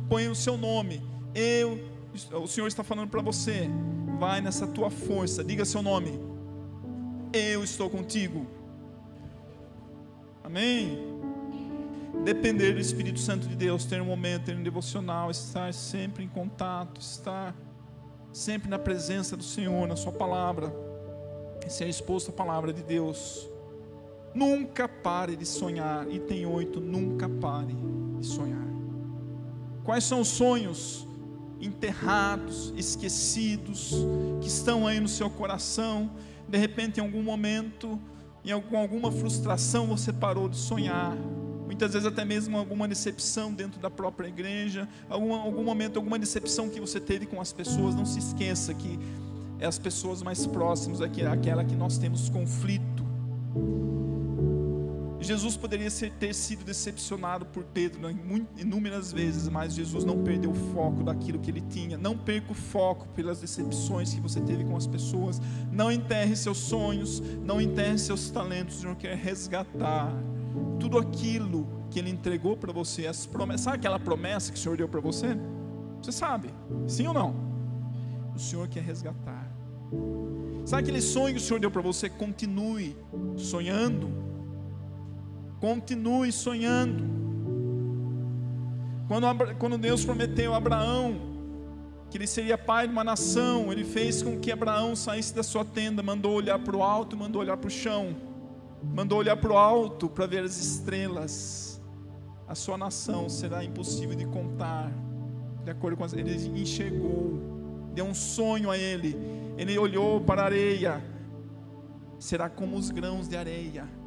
[0.09, 1.01] põe o seu nome.
[1.33, 1.79] Eu,
[2.33, 3.69] o Senhor está falando para você.
[4.19, 5.43] Vai nessa tua força.
[5.43, 6.19] Diga seu nome.
[7.31, 8.45] Eu estou contigo.
[10.43, 11.30] Amém
[12.23, 16.27] depender do Espírito Santo de Deus, ter um momento, ter um devocional, estar sempre em
[16.27, 17.55] contato, estar
[18.31, 20.73] sempre na presença do Senhor, na Sua palavra,
[21.71, 23.49] ser exposto à palavra de Deus.
[24.33, 26.09] Nunca pare de sonhar.
[26.11, 27.75] Item 8, nunca pare
[28.19, 28.67] de sonhar.
[29.83, 31.07] Quais são os sonhos
[31.59, 33.93] enterrados, esquecidos,
[34.41, 36.11] que estão aí no seu coração?
[36.47, 37.99] De repente, em algum momento,
[38.43, 41.17] em alguma frustração, você parou de sonhar.
[41.71, 46.69] Muitas vezes até mesmo alguma decepção dentro da própria igreja, algum, algum momento, alguma decepção
[46.69, 47.95] que você teve com as pessoas.
[47.95, 48.99] Não se esqueça que
[49.57, 53.05] é as pessoas mais próximas, aquela que nós temos conflito.
[55.21, 58.01] Jesus poderia ter sido decepcionado por Pedro
[58.57, 61.97] inúmeras vezes, mas Jesus não perdeu o foco daquilo que ele tinha.
[61.97, 65.41] Não perca o foco pelas decepções que você teve com as pessoas.
[65.71, 68.79] Não enterre seus sonhos, não enterre seus talentos.
[68.79, 70.11] O Senhor quer resgatar
[70.79, 73.07] tudo aquilo que Ele entregou para você.
[73.07, 75.37] As promessas, sabe aquela promessa que o Senhor deu para você?
[76.01, 76.49] Você sabe,
[76.87, 77.35] sim ou não?
[78.35, 79.51] O Senhor quer resgatar.
[80.65, 82.09] Sabe aquele sonho que o Senhor deu para você?
[82.09, 82.95] Continue
[83.35, 84.21] sonhando
[85.61, 87.03] Continue sonhando.
[89.07, 91.29] Quando, quando Deus prometeu a Abraão
[92.09, 95.63] que ele seria pai de uma nação, ele fez com que Abraão saísse da sua
[95.63, 98.15] tenda, mandou olhar para o alto, mandou olhar para o chão,
[98.83, 101.81] mandou olhar para o alto para ver as estrelas.
[102.47, 104.91] A sua nação será impossível de contar,
[105.63, 106.13] de acordo com as.
[106.13, 107.39] Ele enxergou,
[107.93, 109.15] deu um sonho a ele.
[109.57, 111.03] Ele olhou para a areia,
[112.19, 114.01] será como os grãos de areia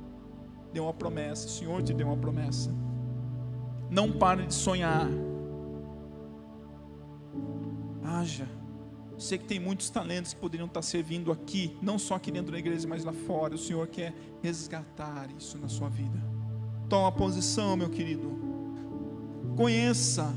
[0.74, 2.70] deu uma promessa, o Senhor te deu uma promessa.
[3.88, 5.08] Não pare de sonhar.
[8.02, 8.48] Haja.
[9.18, 12.58] Sei que tem muitos talentos que poderiam estar servindo aqui, não só aqui dentro da
[12.58, 13.54] igreja, mas lá fora.
[13.54, 16.18] O Senhor quer resgatar isso na sua vida.
[16.88, 18.32] Toma posição, meu querido.
[19.56, 20.34] Conheça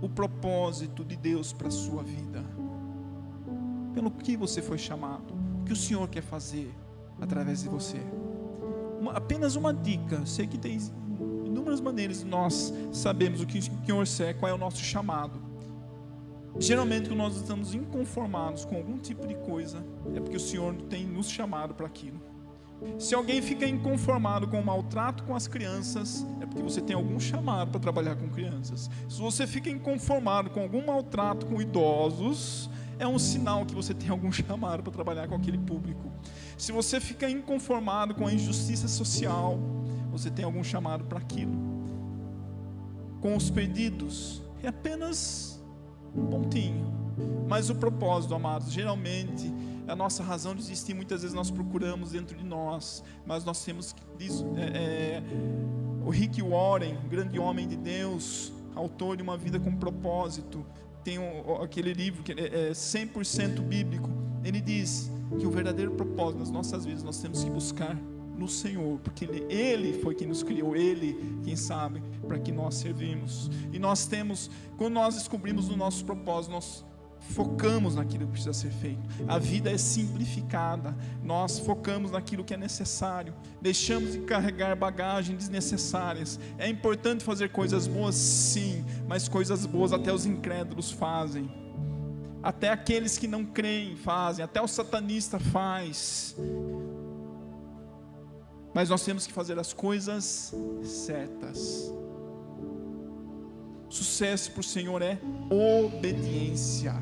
[0.00, 2.44] o propósito de Deus para a sua vida.
[3.92, 6.72] Pelo que você foi chamado, o que o Senhor quer fazer
[7.20, 7.98] através de você
[9.00, 10.24] uma, apenas uma dica.
[10.26, 10.78] Sei que tem
[11.44, 13.62] inúmeras maneiras nós sabemos o que o
[14.06, 15.49] Senhor quer, qual é o nosso chamado.
[16.58, 19.84] Geralmente, quando nós estamos inconformados com algum tipo de coisa,
[20.14, 22.20] é porque o Senhor tem nos chamado para aquilo.
[22.98, 27.20] Se alguém fica inconformado com o maltrato com as crianças, é porque você tem algum
[27.20, 28.90] chamado para trabalhar com crianças.
[29.08, 34.08] Se você fica inconformado com algum maltrato com idosos, é um sinal que você tem
[34.08, 36.10] algum chamado para trabalhar com aquele público.
[36.56, 39.58] Se você fica inconformado com a injustiça social,
[40.10, 41.52] você tem algum chamado para aquilo.
[43.20, 45.59] Com os perdidos, é apenas
[46.30, 46.90] pontinho.
[47.48, 49.52] Mas o propósito, amados, geralmente
[49.88, 53.92] a nossa razão de existir, muitas vezes nós procuramos dentro de nós, mas nós temos
[53.92, 54.02] que.
[54.56, 55.22] É, é,
[56.04, 60.64] o Rick Warren, grande homem de Deus, autor de uma vida com propósito,
[61.02, 64.08] tem um, aquele livro que é 100% bíblico.
[64.44, 67.96] Ele diz que o verdadeiro propósito nas nossas vidas nós temos que buscar
[68.40, 72.76] no Senhor, porque ele, ele, foi quem nos criou, Ele, quem sabe, para que nós
[72.76, 73.50] servimos.
[73.70, 76.82] E nós temos, quando nós descobrimos o nosso propósito, nós
[77.20, 79.00] focamos naquilo que precisa ser feito.
[79.28, 80.96] A vida é simplificada.
[81.22, 83.34] Nós focamos naquilo que é necessário.
[83.60, 86.40] Deixamos de carregar bagagens desnecessárias.
[86.56, 91.50] É importante fazer coisas boas, sim, mas coisas boas até os incrédulos fazem.
[92.42, 96.34] Até aqueles que não creem fazem, até o satanista faz.
[98.72, 100.54] Mas nós temos que fazer as coisas
[100.84, 101.92] certas.
[103.88, 105.18] Sucesso para o Senhor é
[105.50, 106.94] obediência.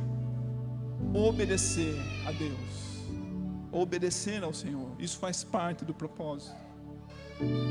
[1.15, 1.95] Obedecer
[2.27, 3.05] a Deus.
[3.71, 4.91] Obedecer ao Senhor.
[4.99, 6.57] Isso faz parte do propósito.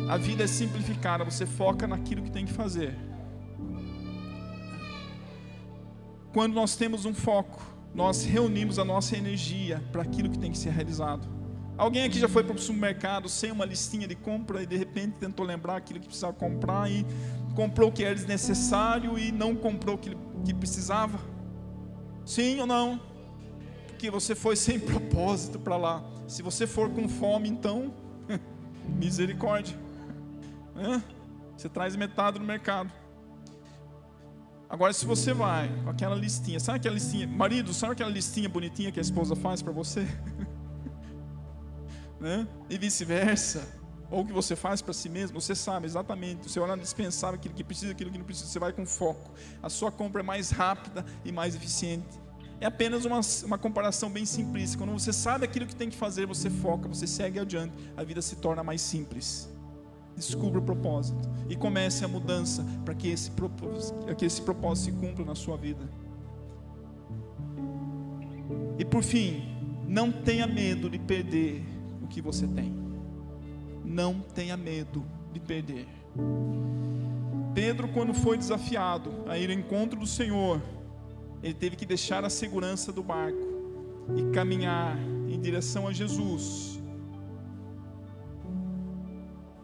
[0.08, 2.96] A vida é simplificada, você foca naquilo que tem que fazer.
[6.32, 7.62] Quando nós temos um foco,
[7.94, 11.37] nós reunimos a nossa energia para aquilo que tem que ser realizado.
[11.78, 15.20] Alguém aqui já foi para o supermercado sem uma listinha de compra e de repente
[15.20, 17.06] tentou lembrar aquilo que precisava comprar e
[17.56, 21.20] comprou o que era desnecessário e não comprou o que, que precisava?
[22.26, 23.00] Sim ou não?
[23.88, 26.04] Porque você foi sem propósito para lá.
[26.28, 27.94] Se você for com fome, então,
[28.98, 29.78] misericórdia.
[31.56, 32.92] Você traz metade no mercado.
[34.70, 38.92] Agora, se você vai com aquela listinha, sabe aquela listinha, marido, sabe aquela listinha bonitinha
[38.92, 40.06] que a esposa faz para você?
[42.20, 42.48] né?
[42.70, 43.68] E vice-versa.
[44.10, 46.50] Ou o que você faz para si mesmo, você sabe exatamente.
[46.50, 49.32] Você olha dispensável aquilo que precisa, aquilo que não precisa, você vai com foco.
[49.62, 52.08] A sua compra é mais rápida e mais eficiente.
[52.60, 54.78] É apenas uma, uma comparação bem simplista.
[54.78, 58.22] Quando você sabe aquilo que tem que fazer, você foca, você segue adiante, a vida
[58.22, 59.50] se torna mais simples.
[60.16, 63.32] Descubra o propósito e comece a mudança para que esse
[64.18, 65.88] que esse propósito se cumpra na sua vida.
[68.80, 69.44] E por fim,
[69.88, 71.64] não tenha medo de perder
[72.08, 72.74] o que você tem.
[73.84, 75.88] Não tenha medo de perder.
[77.54, 80.62] Pedro, quando foi desafiado a ir ao encontro do Senhor,
[81.44, 83.46] ele teve que deixar a segurança do barco
[84.16, 84.98] e caminhar
[85.28, 86.80] em direção a Jesus.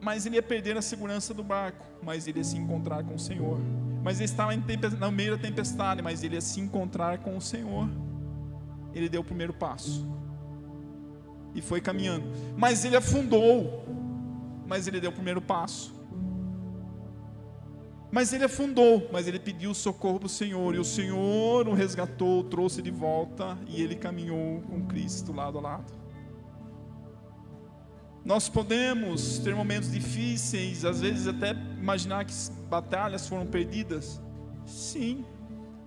[0.02, 3.20] Mas ele ia perder a segurança do barco, mas ele ia se encontrar com o
[3.20, 3.58] Senhor.
[4.04, 7.88] Mas ele estava no meio da tempestade, mas ele ia se encontrar com o Senhor.
[8.94, 10.06] Ele deu o primeiro passo
[11.56, 12.26] e foi caminhando.
[12.58, 13.86] Mas ele afundou,
[14.66, 15.94] mas ele deu o primeiro passo.
[18.12, 22.42] Mas ele afundou, mas ele pediu socorro para o Senhor, e o Senhor o resgatou,
[22.42, 25.94] o trouxe de volta, e ele caminhou com Cristo lado a lado.
[28.24, 32.34] Nós podemos ter momentos difíceis, às vezes até imaginar que
[32.70, 34.22] batalhas foram perdidas.
[34.66, 35.26] Sim,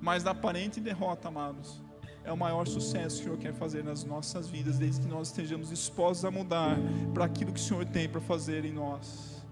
[0.01, 1.81] mas na aparente derrota, amados,
[2.27, 5.29] é o maior sucesso que o Senhor quer fazer nas nossas vidas, desde que nós
[5.29, 6.77] estejamos dispostos a mudar
[7.15, 9.45] para aquilo que o Senhor tem para fazer em nós.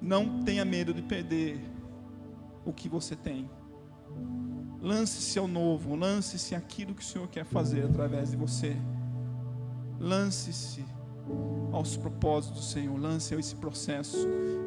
[0.00, 1.60] Não tenha medo de perder
[2.64, 3.48] o que você tem.
[4.80, 8.74] Lance-se ao novo, lance-se aquilo que o Senhor quer fazer através de você.
[10.00, 10.84] Lance-se
[11.72, 14.26] aos propósitos do Senhor, lance esse processo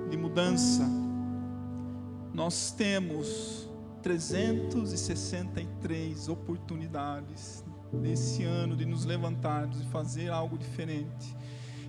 [0.10, 0.88] de mudança.
[2.34, 3.67] Nós temos
[4.02, 11.36] 363 oportunidades nesse ano de nos levantarmos e fazer algo diferente,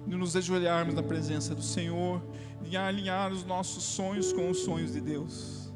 [0.06, 2.22] de nos ajoelharmos na presença do Senhor,
[2.62, 5.72] de alinhar os nossos sonhos com os sonhos de Deus.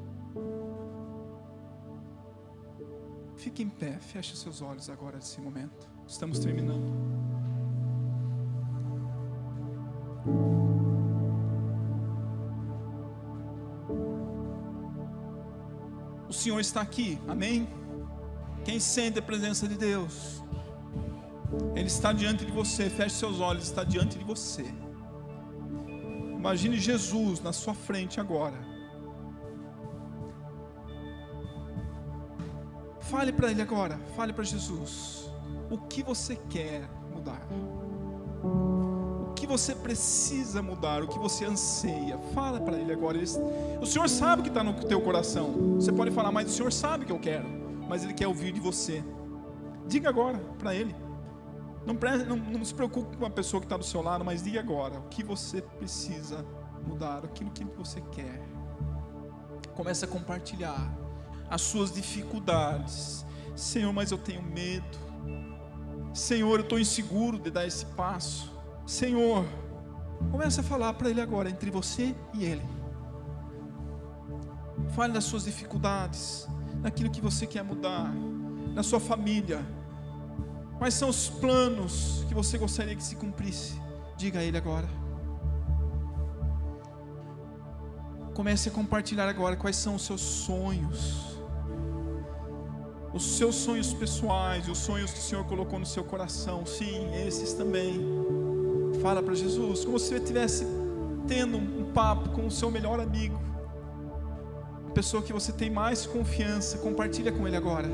[3.36, 5.88] Fique em pé, feche seus olhos agora nesse momento.
[6.06, 6.92] Estamos terminando.
[16.42, 17.68] Senhor está aqui, amém?
[18.64, 20.42] Quem sente a presença de Deus,
[21.76, 22.90] Ele está diante de você.
[22.90, 24.64] Feche seus olhos, está diante de você.
[26.36, 28.58] Imagine Jesus na sua frente agora.
[33.02, 35.30] Fale para Ele agora, fale para Jesus.
[35.70, 37.46] O que você quer mudar?
[39.52, 41.02] O você precisa mudar?
[41.02, 42.16] O que você anseia?
[42.32, 43.18] Fala para Ele agora.
[43.18, 45.74] o Senhor sabe o que está no teu coração.
[45.74, 47.46] Você pode falar, mas o Senhor sabe que eu quero.
[47.86, 49.04] Mas Ele quer ouvir de você.
[49.86, 50.96] Diga agora para Ele.
[51.84, 51.92] Não,
[52.26, 54.98] não, não, se preocupe com a pessoa que está do seu lado, mas diga agora
[54.98, 56.46] o que você precisa
[56.86, 58.42] mudar, aquilo que você quer.
[59.74, 60.90] Comece a compartilhar
[61.50, 63.26] as suas dificuldades.
[63.54, 64.98] Senhor, mas eu tenho medo.
[66.14, 68.51] Senhor, eu estou inseguro de dar esse passo.
[68.86, 69.44] Senhor,
[70.30, 72.62] comece a falar para Ele agora, entre você e Ele.
[74.94, 76.46] Fale das suas dificuldades,
[76.80, 78.12] naquilo que você quer mudar,
[78.74, 79.64] na sua família.
[80.78, 83.80] Quais são os planos que você gostaria que se cumprisse?
[84.16, 84.88] Diga a Ele agora.
[88.34, 91.32] Comece a compartilhar agora quais são os seus sonhos
[93.12, 97.52] os seus sonhos pessoais, os sonhos que o Senhor colocou no seu coração, sim, esses
[97.52, 98.00] também.
[99.00, 100.66] Fala para Jesus, como se você estivesse
[101.26, 103.40] tendo um papo com o seu melhor amigo,
[104.88, 107.88] a pessoa que você tem mais confiança, compartilha com ele agora.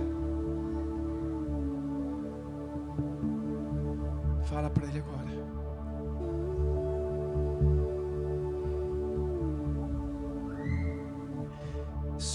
[4.45, 5.19] Fala para ele agora.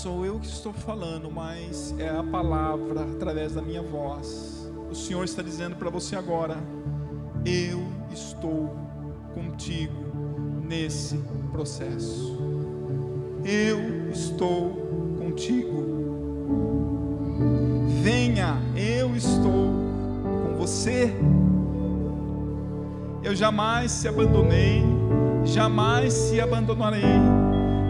[0.04, 4.70] sou eu que estou falando, mas é a palavra através da minha voz.
[4.92, 6.58] O Senhor está dizendo para você agora:
[7.46, 7.93] Eu
[8.44, 8.76] estou
[9.34, 9.94] contigo
[10.68, 11.18] nesse
[11.54, 12.38] processo.
[13.46, 14.70] Eu estou
[15.18, 15.82] contigo.
[18.02, 19.72] Venha, eu estou
[20.44, 21.14] com você.
[23.24, 24.84] Eu jamais se abandonei,
[25.46, 27.02] jamais se abandonarei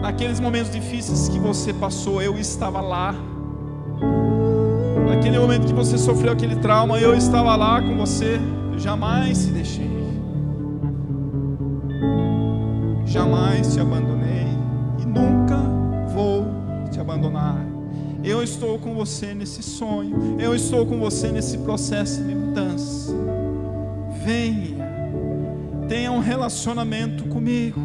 [0.00, 3.14] Naqueles momentos difíceis que você passou, eu estava lá.
[5.08, 8.38] Naquele momento que você sofreu aquele trauma, eu estava lá com você.
[8.72, 9.93] Eu jamais te deixei.
[13.74, 14.46] Te abandonei
[15.00, 15.56] e nunca
[16.14, 16.46] vou
[16.92, 17.58] te abandonar.
[18.22, 20.40] Eu estou com você nesse sonho.
[20.40, 23.12] Eu estou com você nesse processo de mudança.
[24.24, 24.86] Venha.
[25.88, 27.80] Tenha um relacionamento comigo.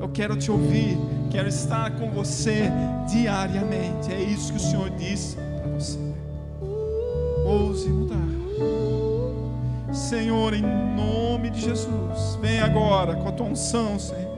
[0.00, 0.96] Eu quero te ouvir.
[1.32, 2.70] Quero estar com você
[3.10, 4.12] diariamente.
[4.12, 5.98] É isso que o Senhor diz para você.
[7.44, 8.22] Ouse mudar.
[9.92, 14.31] Senhor, em nome de Jesus, vem agora com a tua unção, Senhor.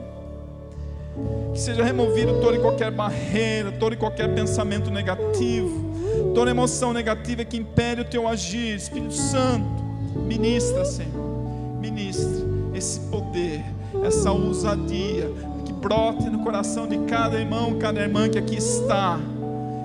[1.55, 5.95] Que seja removido toda e qualquer barreira, todo e qualquer pensamento negativo,
[6.33, 8.75] toda emoção negativa que impede o teu agir.
[8.75, 9.81] Espírito Santo,
[10.27, 11.79] ministra, Senhor.
[11.79, 13.63] Ministra esse poder,
[14.03, 15.31] essa ousadia,
[15.63, 19.17] que brote no coração de cada irmão, cada irmã que aqui está.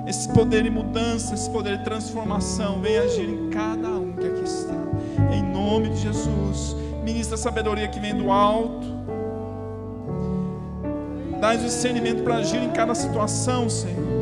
[0.09, 4.43] Esse poder de mudança, esse poder de transformação, venha agir em cada um que aqui
[4.43, 4.75] está.
[5.33, 8.90] Em nome de Jesus, ministra a sabedoria que vem do alto.
[11.41, 14.20] Dá discernimento para agir em cada situação, Senhor